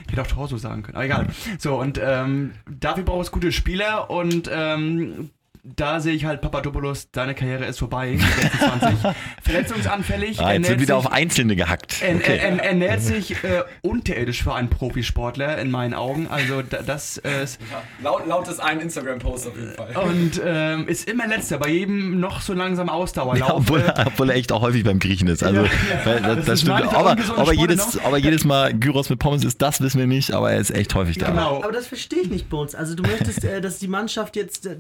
ich 0.06 0.12
hätte 0.12 0.22
auch 0.22 0.28
Torso 0.28 0.58
sagen 0.58 0.84
können, 0.84 0.96
aber 0.96 1.06
egal. 1.06 1.28
So, 1.58 1.80
und 1.80 2.00
ähm, 2.04 2.54
dafür 2.70 3.04
braucht 3.04 3.26
es 3.26 3.32
gute 3.32 3.52
Spieler 3.52 4.10
und 4.10 4.50
ähm, 4.54 5.32
da 5.64 6.00
sehe 6.00 6.14
ich 6.14 6.26
halt 6.26 6.42
Papadopoulos, 6.42 7.12
deine 7.12 7.36
Karriere 7.36 7.66
ist 7.66 7.80
vorbei. 7.80 8.18
26. 8.18 9.12
Verletzungsanfällig. 9.44 10.40
Ah, 10.40 10.54
jetzt 10.54 10.70
wird 10.70 10.82
wieder 10.82 11.00
sich, 11.00 11.06
auf 11.06 11.12
Einzelne 11.12 11.56
gehackt. 11.56 11.98
Okay. 12.02 12.38
Er, 12.38 12.54
er, 12.54 12.64
ernährt 12.64 13.02
sich 13.02 13.44
äh, 13.44 13.64
unterirdisch 13.82 14.44
für 14.44 14.54
einen 14.54 14.70
Profisportler 14.70 15.60
in 15.60 15.70
meinen 15.70 15.94
Augen. 15.94 16.28
Also 16.28 16.62
das 16.64 17.18
äh, 17.20 17.44
ist. 17.44 17.60
Ja, 17.72 17.84
laut, 18.02 18.28
laut 18.28 18.48
ist 18.48 18.60
ein 18.60 18.80
Instagram-Post 18.80 19.48
auf 19.48 19.58
jeden 19.58 19.74
Fall. 19.74 19.96
Und 19.98 20.42
ähm, 20.44 20.88
ist 20.88 21.08
immer 21.08 21.28
letzter, 21.28 21.60
bei 21.60 21.70
jedem 21.70 22.20
noch 22.20 22.42
so 22.42 22.54
langsam 22.54 22.90
Ausdauerlauf. 22.90 23.50
Ja, 23.50 23.56
obwohl, 23.56 23.82
äh, 23.82 24.06
obwohl, 24.06 24.30
er 24.30 24.36
echt 24.36 24.52
auch 24.52 24.62
häufig 24.62 24.84
beim 24.84 25.00
Griechen 25.00 25.28
ist. 25.28 25.44
Also, 25.44 25.64
ja, 25.64 25.70
das, 26.04 26.22
das, 26.22 26.46
das 26.46 26.62
stimmt. 26.62 26.94
Aber, 26.94 27.18
aber, 27.38 27.54
jedes, 27.54 28.00
aber 28.00 28.18
jedes 28.18 28.46
Mal 28.46 28.74
Gyros 28.74 29.10
mit 29.10 29.20
Pommes 29.20 29.44
ist, 29.44 29.62
das 29.62 29.82
wissen 29.82 30.00
wir 30.00 30.08
nicht, 30.08 30.32
aber 30.34 30.52
er 30.52 30.60
ist 30.60 30.72
echt 30.72 30.96
häufig 30.96 31.18
da. 31.18 31.28
Genau. 31.28 31.58
Aber 31.58 31.72
das 31.72 31.88
verstehe 31.88 32.22
ich 32.22 32.30
nicht 32.30 32.52
uns. 32.52 32.76
Also 32.76 32.96
du 32.96 33.04
möchtest, 33.04 33.44
äh, 33.44 33.62
dass 33.62 33.80
die 33.80 33.88
Mannschaft 33.88 34.36
jetzt 34.36 34.66
äh, 34.66 34.76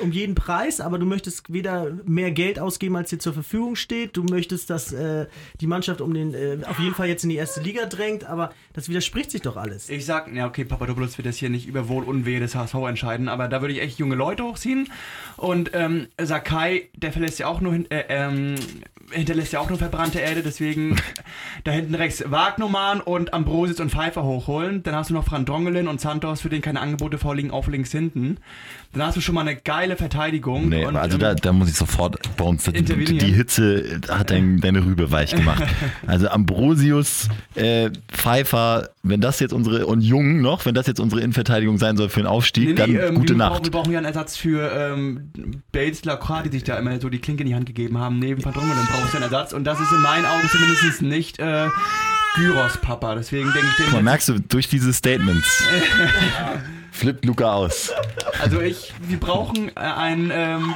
um 0.00 0.12
jeden 0.12 0.21
Preis, 0.34 0.80
aber 0.80 0.98
du 0.98 1.06
möchtest 1.06 1.52
weder 1.52 1.92
mehr 2.04 2.30
Geld 2.30 2.58
ausgeben, 2.58 2.96
als 2.96 3.10
dir 3.10 3.18
zur 3.18 3.32
Verfügung 3.32 3.76
steht. 3.76 4.16
Du 4.16 4.24
möchtest, 4.24 4.70
dass 4.70 4.92
äh, 4.92 5.26
die 5.60 5.66
Mannschaft 5.66 6.00
um 6.00 6.14
den 6.14 6.34
äh, 6.34 6.58
auf 6.66 6.78
jeden 6.78 6.94
Fall 6.94 7.08
jetzt 7.08 7.24
in 7.24 7.30
die 7.30 7.36
erste 7.36 7.60
Liga 7.60 7.86
drängt, 7.86 8.24
aber 8.24 8.52
das 8.72 8.88
widerspricht 8.88 9.30
sich 9.30 9.42
doch 9.42 9.56
alles. 9.56 9.88
Ich 9.90 10.06
sag, 10.06 10.32
ja, 10.32 10.46
okay, 10.46 10.64
Papadopoulos 10.64 11.18
wird 11.18 11.26
das 11.26 11.36
hier 11.36 11.50
nicht 11.50 11.66
über 11.66 11.88
Wohl 11.88 12.04
und 12.04 12.24
Wehe 12.24 12.40
des 12.40 12.54
HSV 12.54 12.74
entscheiden, 12.74 13.28
aber 13.28 13.48
da 13.48 13.60
würde 13.60 13.74
ich 13.74 13.82
echt 13.82 13.98
junge 13.98 14.14
Leute 14.14 14.44
hochziehen. 14.44 14.88
Und 15.36 15.70
ähm, 15.74 16.08
Sakai, 16.20 16.88
der 16.94 17.12
verlässt 17.12 17.38
ja 17.38 17.48
auch 17.48 17.60
nur 17.60 17.74
äh, 17.74 18.04
ähm, 18.08 18.54
hinterlässt 19.12 19.52
ja 19.52 19.60
auch 19.60 19.68
nur 19.68 19.78
verbrannte 19.78 20.18
Erde, 20.20 20.42
deswegen 20.42 20.96
da 21.64 21.70
hinten 21.70 21.94
rechts 21.94 22.24
Wagnumann 22.26 23.00
und 23.00 23.34
Ambrosius 23.34 23.80
und 23.80 23.90
Pfeiffer 23.90 24.24
hochholen. 24.24 24.82
Dann 24.82 24.94
hast 24.94 25.10
du 25.10 25.14
noch 25.14 25.24
Fran 25.24 25.44
Drongelin 25.44 25.88
und 25.88 26.00
Santos, 26.00 26.40
für 26.40 26.48
den 26.48 26.62
keine 26.62 26.80
Angebote 26.80 27.18
vorliegen, 27.18 27.50
auf 27.50 27.66
links 27.68 27.92
hinten. 27.92 28.38
Dann 28.92 29.04
hast 29.04 29.16
du 29.16 29.22
schon 29.22 29.34
mal 29.34 29.40
eine 29.40 29.56
geile 29.56 29.96
Verteidigung. 29.96 30.68
Nee, 30.68 30.84
und, 30.84 30.96
also 30.96 31.16
da, 31.16 31.34
da 31.34 31.52
muss 31.52 31.70
ich 31.70 31.76
sofort 31.76 32.18
bei 32.36 32.44
uns, 32.44 32.64
die, 32.64 32.82
die 32.82 33.32
Hitze 33.32 34.00
hat 34.08 34.30
dein, 34.30 34.60
deine 34.60 34.84
Rübe 34.84 35.10
weich 35.10 35.34
gemacht. 35.34 35.62
also 36.06 36.28
Ambrosius, 36.28 37.28
äh, 37.54 37.90
Pfeiffer, 38.08 38.90
wenn 39.02 39.22
das 39.22 39.40
jetzt 39.40 39.54
unsere, 39.54 39.86
und 39.86 40.02
Jung 40.02 40.42
noch, 40.42 40.66
wenn 40.66 40.74
das 40.74 40.86
jetzt 40.86 41.00
unsere 41.00 41.22
Innenverteidigung 41.22 41.78
sein 41.78 41.96
soll 41.96 42.10
für 42.10 42.20
den 42.20 42.26
Aufstieg, 42.26 42.68
nee, 42.68 42.74
dann 42.74 42.94
ähm, 42.94 43.14
gute 43.14 43.32
wir 43.32 43.38
Nacht. 43.38 43.52
Brauchen, 43.52 43.64
wir 43.64 43.70
brauchen 43.70 43.92
ja 43.92 43.98
einen 43.98 44.06
Ersatz 44.06 44.36
für 44.36 44.70
ähm, 44.70 45.30
Bates, 45.72 46.04
Lacroix, 46.04 46.42
die 46.44 46.50
sich 46.50 46.64
da 46.64 46.78
immer 46.78 47.00
so 47.00 47.08
die 47.08 47.18
Klinke 47.18 47.44
in 47.44 47.48
die 47.48 47.54
Hand 47.54 47.64
gegeben 47.64 47.96
haben, 47.96 48.18
neben 48.18 48.44
Van 48.44 48.52
Drongelen 48.52 48.86
brauchen 48.86 49.08
wir 49.10 49.14
einen 49.14 49.32
Ersatz 49.32 49.54
und 49.54 49.64
das 49.64 49.80
ist 49.80 49.90
in 49.90 50.02
meinen 50.02 50.26
Augen 50.26 50.48
zumindest 50.50 51.00
nicht 51.00 51.38
äh, 51.38 51.68
Gyros 52.34 52.78
Papa, 52.78 53.14
deswegen 53.14 53.52
denke 53.52 53.68
ich... 53.78 53.90
Den 53.90 54.04
merkst 54.04 54.28
du, 54.28 54.40
durch 54.40 54.68
diese 54.68 54.92
Statements 54.92 55.62
flippt 56.92 57.24
Luca 57.24 57.52
aus. 57.52 57.92
Also 58.40 58.60
ich, 58.60 58.94
wir 59.02 59.20
brauchen 59.20 59.68
äh, 59.68 59.80
einen 59.80 60.30
ähm, 60.32 60.74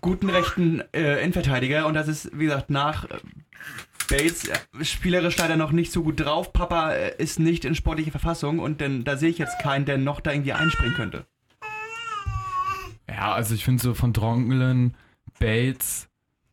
guten 0.00 0.30
rechten 0.30 0.82
äh, 0.94 1.20
Innenverteidiger 1.20 1.86
und 1.86 1.94
das 1.94 2.08
ist, 2.08 2.30
wie 2.32 2.46
gesagt, 2.46 2.70
nach... 2.70 3.04
Äh, 3.04 3.18
Bates 4.08 4.48
äh, 4.48 4.84
spielerisch 4.84 5.36
leider 5.36 5.56
noch 5.56 5.70
nicht 5.70 5.92
so 5.92 6.02
gut 6.02 6.20
drauf. 6.20 6.52
Papa 6.52 6.92
äh, 6.92 7.14
ist 7.18 7.38
nicht 7.38 7.66
in 7.66 7.74
sportlicher 7.74 8.10
Verfassung 8.10 8.58
und 8.58 8.80
denn, 8.80 9.04
da 9.04 9.18
sehe 9.18 9.28
ich 9.28 9.36
jetzt 9.38 9.58
keinen, 9.60 9.84
der 9.84 9.98
noch 9.98 10.20
da 10.20 10.32
irgendwie 10.32 10.54
einspringen 10.54 10.94
könnte. 10.94 11.26
Ja, 13.06 13.32
also 13.32 13.54
ich 13.54 13.64
finde 13.64 13.82
so 13.82 13.94
von 13.94 14.12
Drongelen, 14.12 14.96
Bates, 15.38 16.07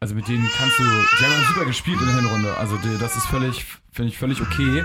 also 0.06 0.14
mit 0.14 0.28
denen 0.28 0.48
kannst 0.56 0.78
du, 0.78 0.84
die 0.84 1.26
haben 1.26 1.44
super 1.48 1.66
gespielt 1.66 2.00
in 2.00 2.06
der 2.06 2.16
Hinrunde. 2.18 2.56
Also 2.58 2.78
die, 2.78 2.96
das 3.00 3.16
ist 3.16 3.26
völlig, 3.26 3.66
finde 3.92 4.10
ich 4.10 4.20
völlig 4.20 4.40
okay. 4.40 4.84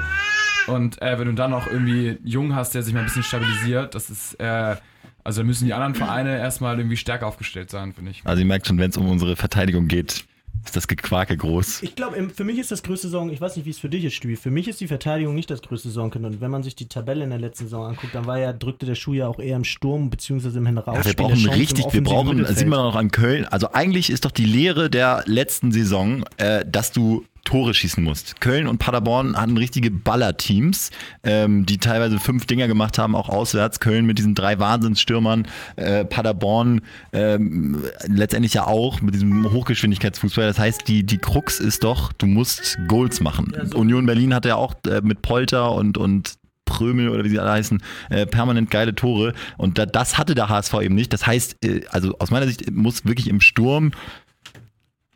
Und 0.66 1.02
äh, 1.02 1.18
wenn 1.18 1.26
du 1.26 1.34
dann 1.34 1.50
noch 1.50 1.66
irgendwie 1.66 2.16
Jung 2.24 2.54
hast, 2.54 2.74
der 2.74 2.82
sich 2.82 2.94
mal 2.94 3.00
ein 3.00 3.04
bisschen 3.04 3.22
stabilisiert, 3.22 3.94
das 3.94 4.08
ist, 4.08 4.40
äh, 4.40 4.76
also 5.22 5.44
müssen 5.44 5.66
die 5.66 5.74
anderen 5.74 5.94
Vereine 5.94 6.38
erstmal 6.38 6.78
irgendwie 6.78 6.96
stärker 6.96 7.26
aufgestellt 7.26 7.68
sein, 7.68 7.92
finde 7.92 8.12
ich. 8.12 8.22
Also 8.24 8.40
ihr 8.40 8.46
merkt 8.46 8.66
schon, 8.66 8.78
wenn 8.78 8.88
es 8.88 8.96
um 8.96 9.10
unsere 9.10 9.36
Verteidigung 9.36 9.88
geht, 9.88 10.24
ist 10.64 10.76
das 10.76 10.86
Gequake 10.86 11.36
groß. 11.36 11.82
Ich 11.82 11.94
glaube, 11.94 12.28
für 12.34 12.44
mich 12.44 12.58
ist 12.58 12.70
das 12.70 12.82
größte 12.82 13.08
Sorgen, 13.08 13.30
ich 13.30 13.40
weiß 13.40 13.56
nicht, 13.56 13.64
wie 13.64 13.70
es 13.70 13.78
für 13.78 13.88
dich 13.88 14.04
ist, 14.04 14.14
Stübi. 14.14 14.36
Für 14.36 14.50
mich 14.50 14.68
ist 14.68 14.80
die 14.80 14.86
Verteidigung 14.86 15.34
nicht 15.34 15.50
das 15.50 15.62
größte 15.62 15.90
Sorgen. 15.90 16.24
Und 16.24 16.40
wenn 16.40 16.50
man 16.50 16.62
sich 16.62 16.76
die 16.76 16.86
Tabelle 16.86 17.24
in 17.24 17.30
der 17.30 17.38
letzten 17.38 17.64
Saison 17.64 17.86
anguckt, 17.86 18.14
dann 18.14 18.26
war 18.26 18.38
ja, 18.38 18.52
drückte 18.52 18.86
der 18.86 18.94
Schuh 18.94 19.14
ja 19.14 19.26
auch 19.26 19.38
eher 19.38 19.56
im 19.56 19.64
Sturm, 19.64 20.10
beziehungsweise 20.10 20.58
im 20.58 20.66
Heraus. 20.66 20.98
Ja, 20.98 21.04
wir 21.06 21.14
brauchen 21.14 21.48
richtig, 21.48 21.92
wir 21.92 22.02
brauchen, 22.02 22.44
sieht 22.54 22.68
man 22.68 22.80
noch 22.80 22.96
an 22.96 23.10
Köln. 23.10 23.46
Also 23.46 23.72
eigentlich 23.72 24.10
ist 24.10 24.24
doch 24.24 24.30
die 24.30 24.44
Lehre 24.44 24.90
der 24.90 25.24
letzten 25.26 25.72
Saison, 25.72 26.24
äh, 26.36 26.64
dass 26.66 26.92
du 26.92 27.24
Tore 27.50 27.74
schießen 27.74 28.04
musst. 28.04 28.40
Köln 28.40 28.68
und 28.68 28.78
Paderborn 28.78 29.36
hatten 29.36 29.56
richtige 29.56 29.90
Ballerteams, 29.90 30.90
ähm, 31.24 31.66
die 31.66 31.78
teilweise 31.78 32.20
fünf 32.20 32.46
Dinger 32.46 32.68
gemacht 32.68 32.96
haben, 32.96 33.16
auch 33.16 33.28
auswärts. 33.28 33.80
Köln 33.80 34.06
mit 34.06 34.18
diesen 34.18 34.36
drei 34.36 34.60
Wahnsinnsstürmern, 34.60 35.48
äh, 35.74 36.04
Paderborn 36.04 36.82
ähm, 37.12 37.82
letztendlich 38.06 38.54
ja 38.54 38.68
auch 38.68 39.00
mit 39.00 39.14
diesem 39.14 39.52
Hochgeschwindigkeitsfußball. 39.52 40.46
Das 40.46 40.60
heißt, 40.60 40.86
die, 40.86 41.04
die 41.04 41.18
Krux 41.18 41.58
ist 41.58 41.82
doch, 41.82 42.12
du 42.12 42.26
musst 42.26 42.78
Goals 42.86 43.20
machen. 43.20 43.52
Ja, 43.56 43.66
so 43.66 43.78
Union 43.78 44.06
Berlin 44.06 44.32
hatte 44.32 44.50
ja 44.50 44.54
auch 44.54 44.74
äh, 44.86 45.00
mit 45.02 45.20
Polter 45.20 45.72
und, 45.72 45.98
und 45.98 46.34
Prömel 46.66 47.08
oder 47.08 47.24
wie 47.24 47.30
sie 47.30 47.40
alle 47.40 47.50
heißen, 47.50 47.82
äh, 48.10 48.26
permanent 48.26 48.70
geile 48.70 48.94
Tore. 48.94 49.34
Und 49.56 49.76
da, 49.76 49.86
das 49.86 50.18
hatte 50.18 50.36
der 50.36 50.48
HSV 50.48 50.74
eben 50.82 50.94
nicht. 50.94 51.12
Das 51.12 51.26
heißt, 51.26 51.64
äh, 51.64 51.80
also 51.90 52.14
aus 52.20 52.30
meiner 52.30 52.46
Sicht 52.46 52.70
muss 52.70 53.04
wirklich 53.04 53.26
im 53.26 53.40
Sturm 53.40 53.90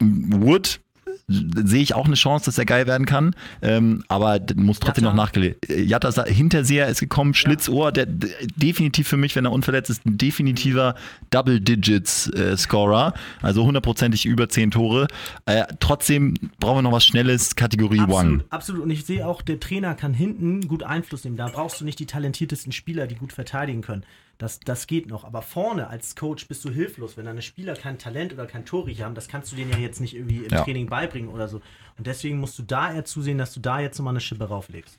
Wood 0.01 0.81
sehe 1.27 1.83
ich 1.83 1.95
auch 1.95 2.07
eine 2.07 2.15
Chance, 2.15 2.47
dass 2.47 2.59
er 2.59 2.65
geil 2.65 2.87
werden 2.87 3.07
kann. 3.07 3.35
Ähm, 3.63 4.05
aber 4.09 4.41
muss 4.57 4.79
trotzdem 4.79 5.05
Jatta. 5.05 5.17
noch 5.17 5.23
nachgelegt. 5.23 5.67
Jatta 5.69 6.25
Hinterseher 6.25 6.89
ist 6.89 7.01
gekommen, 7.01 7.35
Schlitzohr, 7.35 7.93
der 7.93 8.07
definitiv 8.07 9.09
für 9.09 9.17
mich, 9.17 9.35
wenn 9.37 9.45
er 9.45 9.53
unverletzt 9.53 9.91
ist, 9.91 10.05
ein 10.07 10.19
definitiver 10.19 10.95
Double-Digits-Scorer. 11.31 13.15
Äh, 13.15 13.45
also 13.47 13.65
hundertprozentig 13.65 14.27
über 14.27 14.49
zehn 14.49 14.71
Tore. 14.71 15.09
Äh, 15.47 15.65
trotzdem 15.81 16.35
brauchen 16.61 16.79
wir 16.79 16.83
noch 16.83 16.93
was 16.93 17.07
Schnelles, 17.07 17.57
Kategorie 17.57 18.01
absolut, 18.01 18.25
One. 18.25 18.45
Absolut. 18.51 18.83
Und 18.83 18.91
ich 18.91 19.05
sehe 19.05 19.27
auch, 19.27 19.43
der 19.43 19.61
Trainer 19.61 19.95
kann 19.95 20.15
hinten 20.15 20.69
gut 20.69 20.83
Einfluss 20.83 21.25
nehmen. 21.25 21.37
Da 21.37 21.49
brauchst 21.49 21.81
du 21.81 21.85
nicht 21.85 21.99
die 21.99 22.07
talentiertesten 22.07 22.73
Spieler, 22.73 23.07
die 23.07 23.15
gut 23.15 23.33
verteidigen 23.33 23.83
können. 23.83 24.05
Das, 24.39 24.59
das 24.61 24.87
geht 24.87 25.09
noch. 25.09 25.25
Aber 25.25 25.43
vorne 25.43 25.89
als 25.89 26.17
Coach 26.17 26.49
bist 26.49 26.65
du 26.65 26.71
hilflos. 26.71 27.17
Wenn 27.17 27.27
deine 27.27 27.43
Spieler 27.43 27.75
kein 27.75 27.99
Talent 27.99 28.33
oder 28.33 28.47
kein 28.47 28.65
Torriecher 28.65 29.05
haben, 29.05 29.15
das 29.15 29.29
kannst 29.29 29.53
du 29.53 29.57
denen 29.57 29.71
ja 29.71 29.79
jetzt 29.79 30.01
nicht 30.01 30.17
irgendwie 30.17 30.39
im 30.39 30.51
ja. 30.51 30.63
Training 30.63 30.87
beibringen 30.87 31.14
oder 31.23 31.49
so. 31.49 31.61
Und 31.97 32.07
deswegen 32.07 32.39
musst 32.39 32.59
du 32.59 32.63
da 32.63 32.93
eher 32.93 33.05
zusehen, 33.05 33.39
dass 33.39 33.55
du 33.55 33.61
da 33.61 33.81
jetzt 33.81 33.99
nochmal 33.99 34.13
eine 34.13 34.21
Schippe 34.21 34.45
rauflegst. 34.45 34.99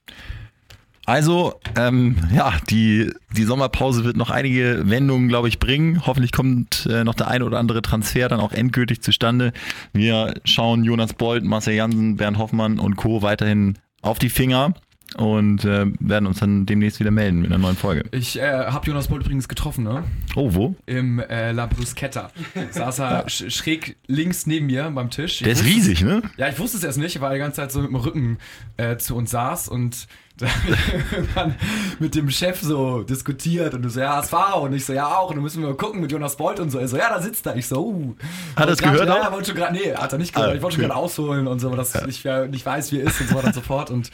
Also, 1.06 1.54
ähm, 1.78 2.18
ja, 2.34 2.54
die, 2.70 3.12
die 3.38 3.44
Sommerpause 3.44 4.04
wird 4.04 4.18
noch 4.18 4.32
einige 4.32 4.90
Wendungen, 4.90 5.28
glaube 5.28 5.48
ich, 5.48 5.60
bringen. 5.60 6.06
Hoffentlich 6.08 6.32
kommt 6.32 6.88
äh, 6.90 7.04
noch 7.04 7.14
der 7.14 7.28
ein 7.28 7.44
oder 7.44 7.60
andere 7.60 7.84
Transfer 7.84 8.28
dann 8.28 8.40
auch 8.40 8.52
endgültig 8.52 9.04
zustande. 9.04 9.54
Wir 9.94 10.34
schauen 10.46 10.84
Jonas 10.84 11.14
Bolt, 11.14 11.44
Marcel 11.44 11.76
Jansen, 11.76 12.16
Bernd 12.18 12.40
Hoffmann 12.40 12.80
und 12.80 12.96
Co. 12.96 13.22
weiterhin 13.22 13.78
auf 14.02 14.18
die 14.18 14.30
Finger 14.30 14.74
und 15.18 15.64
äh, 15.66 15.86
werden 16.00 16.28
uns 16.28 16.40
dann 16.40 16.66
demnächst 16.66 17.00
wieder 17.00 17.12
melden 17.12 17.42
mit 17.42 17.52
einer 17.52 17.60
neuen 17.60 17.76
Folge. 17.76 18.04
Ich 18.12 18.40
äh, 18.40 18.66
habe 18.66 18.86
Jonas 18.88 19.08
Bolt 19.08 19.24
übrigens 19.24 19.48
getroffen, 19.48 19.84
ne? 19.84 20.04
Oh, 20.36 20.54
wo? 20.54 20.76
Im 20.86 21.20
äh, 21.20 21.52
La 21.52 21.66
Bruschetta. 21.68 22.32
Saß 22.72 23.00
er 23.00 23.12
ja. 23.24 23.30
schräg 23.30 23.96
links 24.08 24.46
neben 24.46 24.68
mir 24.68 24.92
beim 24.92 25.10
Tisch. 25.10 25.42
Ich 25.42 25.44
Der 25.44 25.54
ist 25.54 25.66
riesig, 25.66 26.04
ne? 26.04 26.22
Ja, 26.38 26.50
ich 26.50 26.60
wusste 26.60 26.78
es 26.78 26.84
erst 26.84 26.98
nicht, 26.98 27.22
weil 27.22 27.32
er 27.32 27.36
die 27.36 27.40
ganze 27.40 27.58
Zeit 27.58 27.72
so 27.72 27.82
mit 27.82 27.90
dem 27.90 27.96
Rücken 27.96 28.38
äh, 28.78 28.98
zu 28.98 29.16
uns 29.16 29.32
saß 29.32 29.70
und 29.70 30.08
mit 32.00 32.16
dem 32.16 32.30
Chef 32.30 32.62
so 32.62 33.04
diskutiert 33.04 33.74
und 33.74 33.84
du 33.84 33.90
so, 33.90 34.02
ja, 34.02 34.18
HSV 34.18 34.34
und 34.62 34.74
ich 34.74 34.86
so, 34.86 34.94
ja 34.94 35.08
auch 35.08 35.30
und 35.30 35.36
dann 35.36 35.44
müssen 35.44 35.62
wir 35.62 35.70
mal 35.70 35.76
gucken 35.76 36.02
mit 36.02 36.12
Jonas 36.12 36.36
Bolt 36.36 36.60
und 36.60 36.70
so. 36.70 36.80
Er 36.80 36.88
so, 36.88 36.98
ja, 36.98 37.10
da 37.10 37.22
sitzt 37.22 37.46
er. 37.46 37.56
Ich 37.56 37.68
so, 37.68 37.86
uh. 37.86 38.16
Hat 38.56 38.68
er 38.68 38.74
es 38.74 38.80
gehört 38.80 39.08
ja, 39.08 39.30
auch? 39.30 39.42
Grad, 39.42 39.72
nee, 39.72 39.94
hat 39.94 40.12
er 40.12 40.18
nicht 40.18 40.34
gehört. 40.34 40.52
Ah, 40.52 40.56
ich 40.56 40.62
wollte 40.62 40.76
schon 40.76 40.86
gerade 40.86 40.96
ausholen 40.96 41.48
und 41.48 41.60
so, 41.60 41.76
dass 41.76 41.94
ja. 41.94 42.06
ich 42.08 42.24
nicht 42.52 42.66
weiß, 42.66 42.92
wie 42.92 43.00
er 43.00 43.08
ist 43.08 43.22
und 43.22 43.30
so 43.30 43.36
weiter 43.36 43.48
und 43.48 43.56
so 43.56 43.62
fort. 43.62 43.92
Und, 43.92 44.12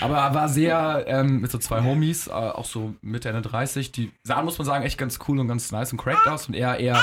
aber 0.00 0.18
er 0.18 0.34
war 0.34 0.48
sehr 0.48 1.04
ähm, 1.06 1.40
mit 1.40 1.52
so 1.52 1.58
zwei 1.58 1.82
Homies, 1.82 2.26
äh, 2.26 2.30
auch 2.30 2.64
so 2.64 2.94
Mitte, 3.02 3.28
Ende 3.28 3.42
30, 3.42 3.92
die 3.92 4.10
sahen, 4.24 4.44
muss 4.44 4.58
man 4.58 4.66
sagen, 4.66 4.84
echt 4.84 4.98
ganz 4.98 5.18
cool 5.28 5.38
und 5.38 5.48
ganz 5.48 5.70
nice 5.70 5.92
und 5.92 5.98
cracked 5.98 6.26
aus 6.26 6.48
und 6.48 6.54
er 6.54 6.78
eher 6.78 7.00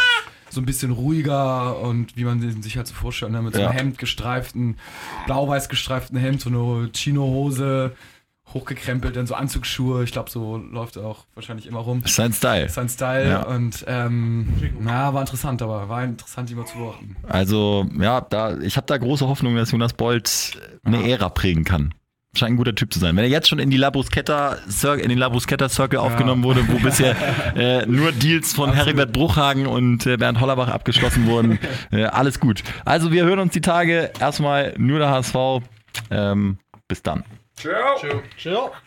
so 0.49 0.61
ein 0.61 0.65
bisschen 0.65 0.91
ruhiger 0.91 1.79
und 1.79 2.15
wie 2.15 2.23
man 2.23 2.61
sich 2.61 2.77
halt 2.77 2.87
so 2.87 2.93
vorstellt, 2.93 3.31
ne? 3.31 3.41
mit 3.41 3.53
so 3.53 3.61
einem 3.61 3.71
ja. 3.71 3.77
Hemd 3.77 3.97
gestreiften, 3.97 4.77
blau-weiß 5.25 5.69
gestreiften 5.69 6.17
Hemd, 6.17 6.41
so 6.41 6.49
eine 6.49 6.89
Chino-Hose, 6.93 7.95
hochgekrempelt, 8.53 9.15
dann 9.15 9.27
so 9.27 9.35
Anzugsschuhe. 9.35 10.03
Ich 10.03 10.11
glaube, 10.11 10.29
so 10.29 10.57
läuft 10.57 10.95
er 10.95 11.05
auch 11.05 11.25
wahrscheinlich 11.35 11.67
immer 11.67 11.79
rum. 11.79 12.01
Sein 12.05 12.33
Style. 12.33 12.69
Sein 12.69 12.89
Style. 12.89 13.29
Ja. 13.29 13.43
Und 13.43 13.83
ähm, 13.87 14.47
na, 14.79 15.13
war 15.13 15.21
interessant, 15.21 15.61
aber 15.61 15.89
war 15.89 16.03
interessant, 16.03 16.49
ihn 16.49 16.57
mal 16.57 16.65
zu 16.65 16.77
beobachten. 16.77 17.15
Also, 17.27 17.85
ja, 17.99 18.21
da, 18.21 18.57
ich 18.59 18.77
habe 18.77 18.87
da 18.87 18.97
große 18.97 19.27
Hoffnung, 19.27 19.55
dass 19.55 19.71
Jonas 19.71 19.93
Bolt 19.93 20.59
eine 20.83 21.01
ja. 21.01 21.15
Ära 21.15 21.29
prägen 21.29 21.63
kann. 21.63 21.93
Scheint 22.37 22.53
ein 22.53 22.57
guter 22.57 22.75
Typ 22.75 22.93
zu 22.93 22.99
sein. 22.99 23.15
Wenn 23.15 23.23
er 23.23 23.29
jetzt 23.29 23.47
schon 23.47 23.57
in 23.57 23.69
die 23.69 23.77
Labrusketta 23.77 24.57
in 25.01 25.09
den 25.09 25.17
Labrusketta 25.17 25.69
Circle 25.69 25.99
ja. 25.99 26.05
aufgenommen 26.05 26.43
wurde, 26.43 26.67
wo 26.67 26.77
bisher 26.77 27.15
äh, 27.55 27.85
nur 27.85 28.11
Deals 28.11 28.53
von 28.53 28.69
Absolut. 28.69 28.85
Heribert 28.85 29.11
Bruchhagen 29.11 29.65
und 29.65 30.05
äh, 30.05 30.17
Bernd 30.17 30.39
Hollerbach 30.39 30.67
abgeschlossen 30.67 31.25
wurden, 31.25 31.57
äh, 31.91 32.03
alles 32.03 32.39
gut. 32.39 32.63
Also 32.85 33.11
wir 33.11 33.25
hören 33.25 33.39
uns 33.39 33.53
die 33.53 33.61
Tage. 33.61 34.11
Erstmal 34.19 34.73
nur 34.77 34.99
der 34.99 35.09
HSV. 35.09 35.35
Ähm, 36.11 36.59
bis 36.87 37.01
dann. 37.01 37.23
Chill. 37.57 37.97
Chill. 37.99 38.23
Chill. 38.37 38.75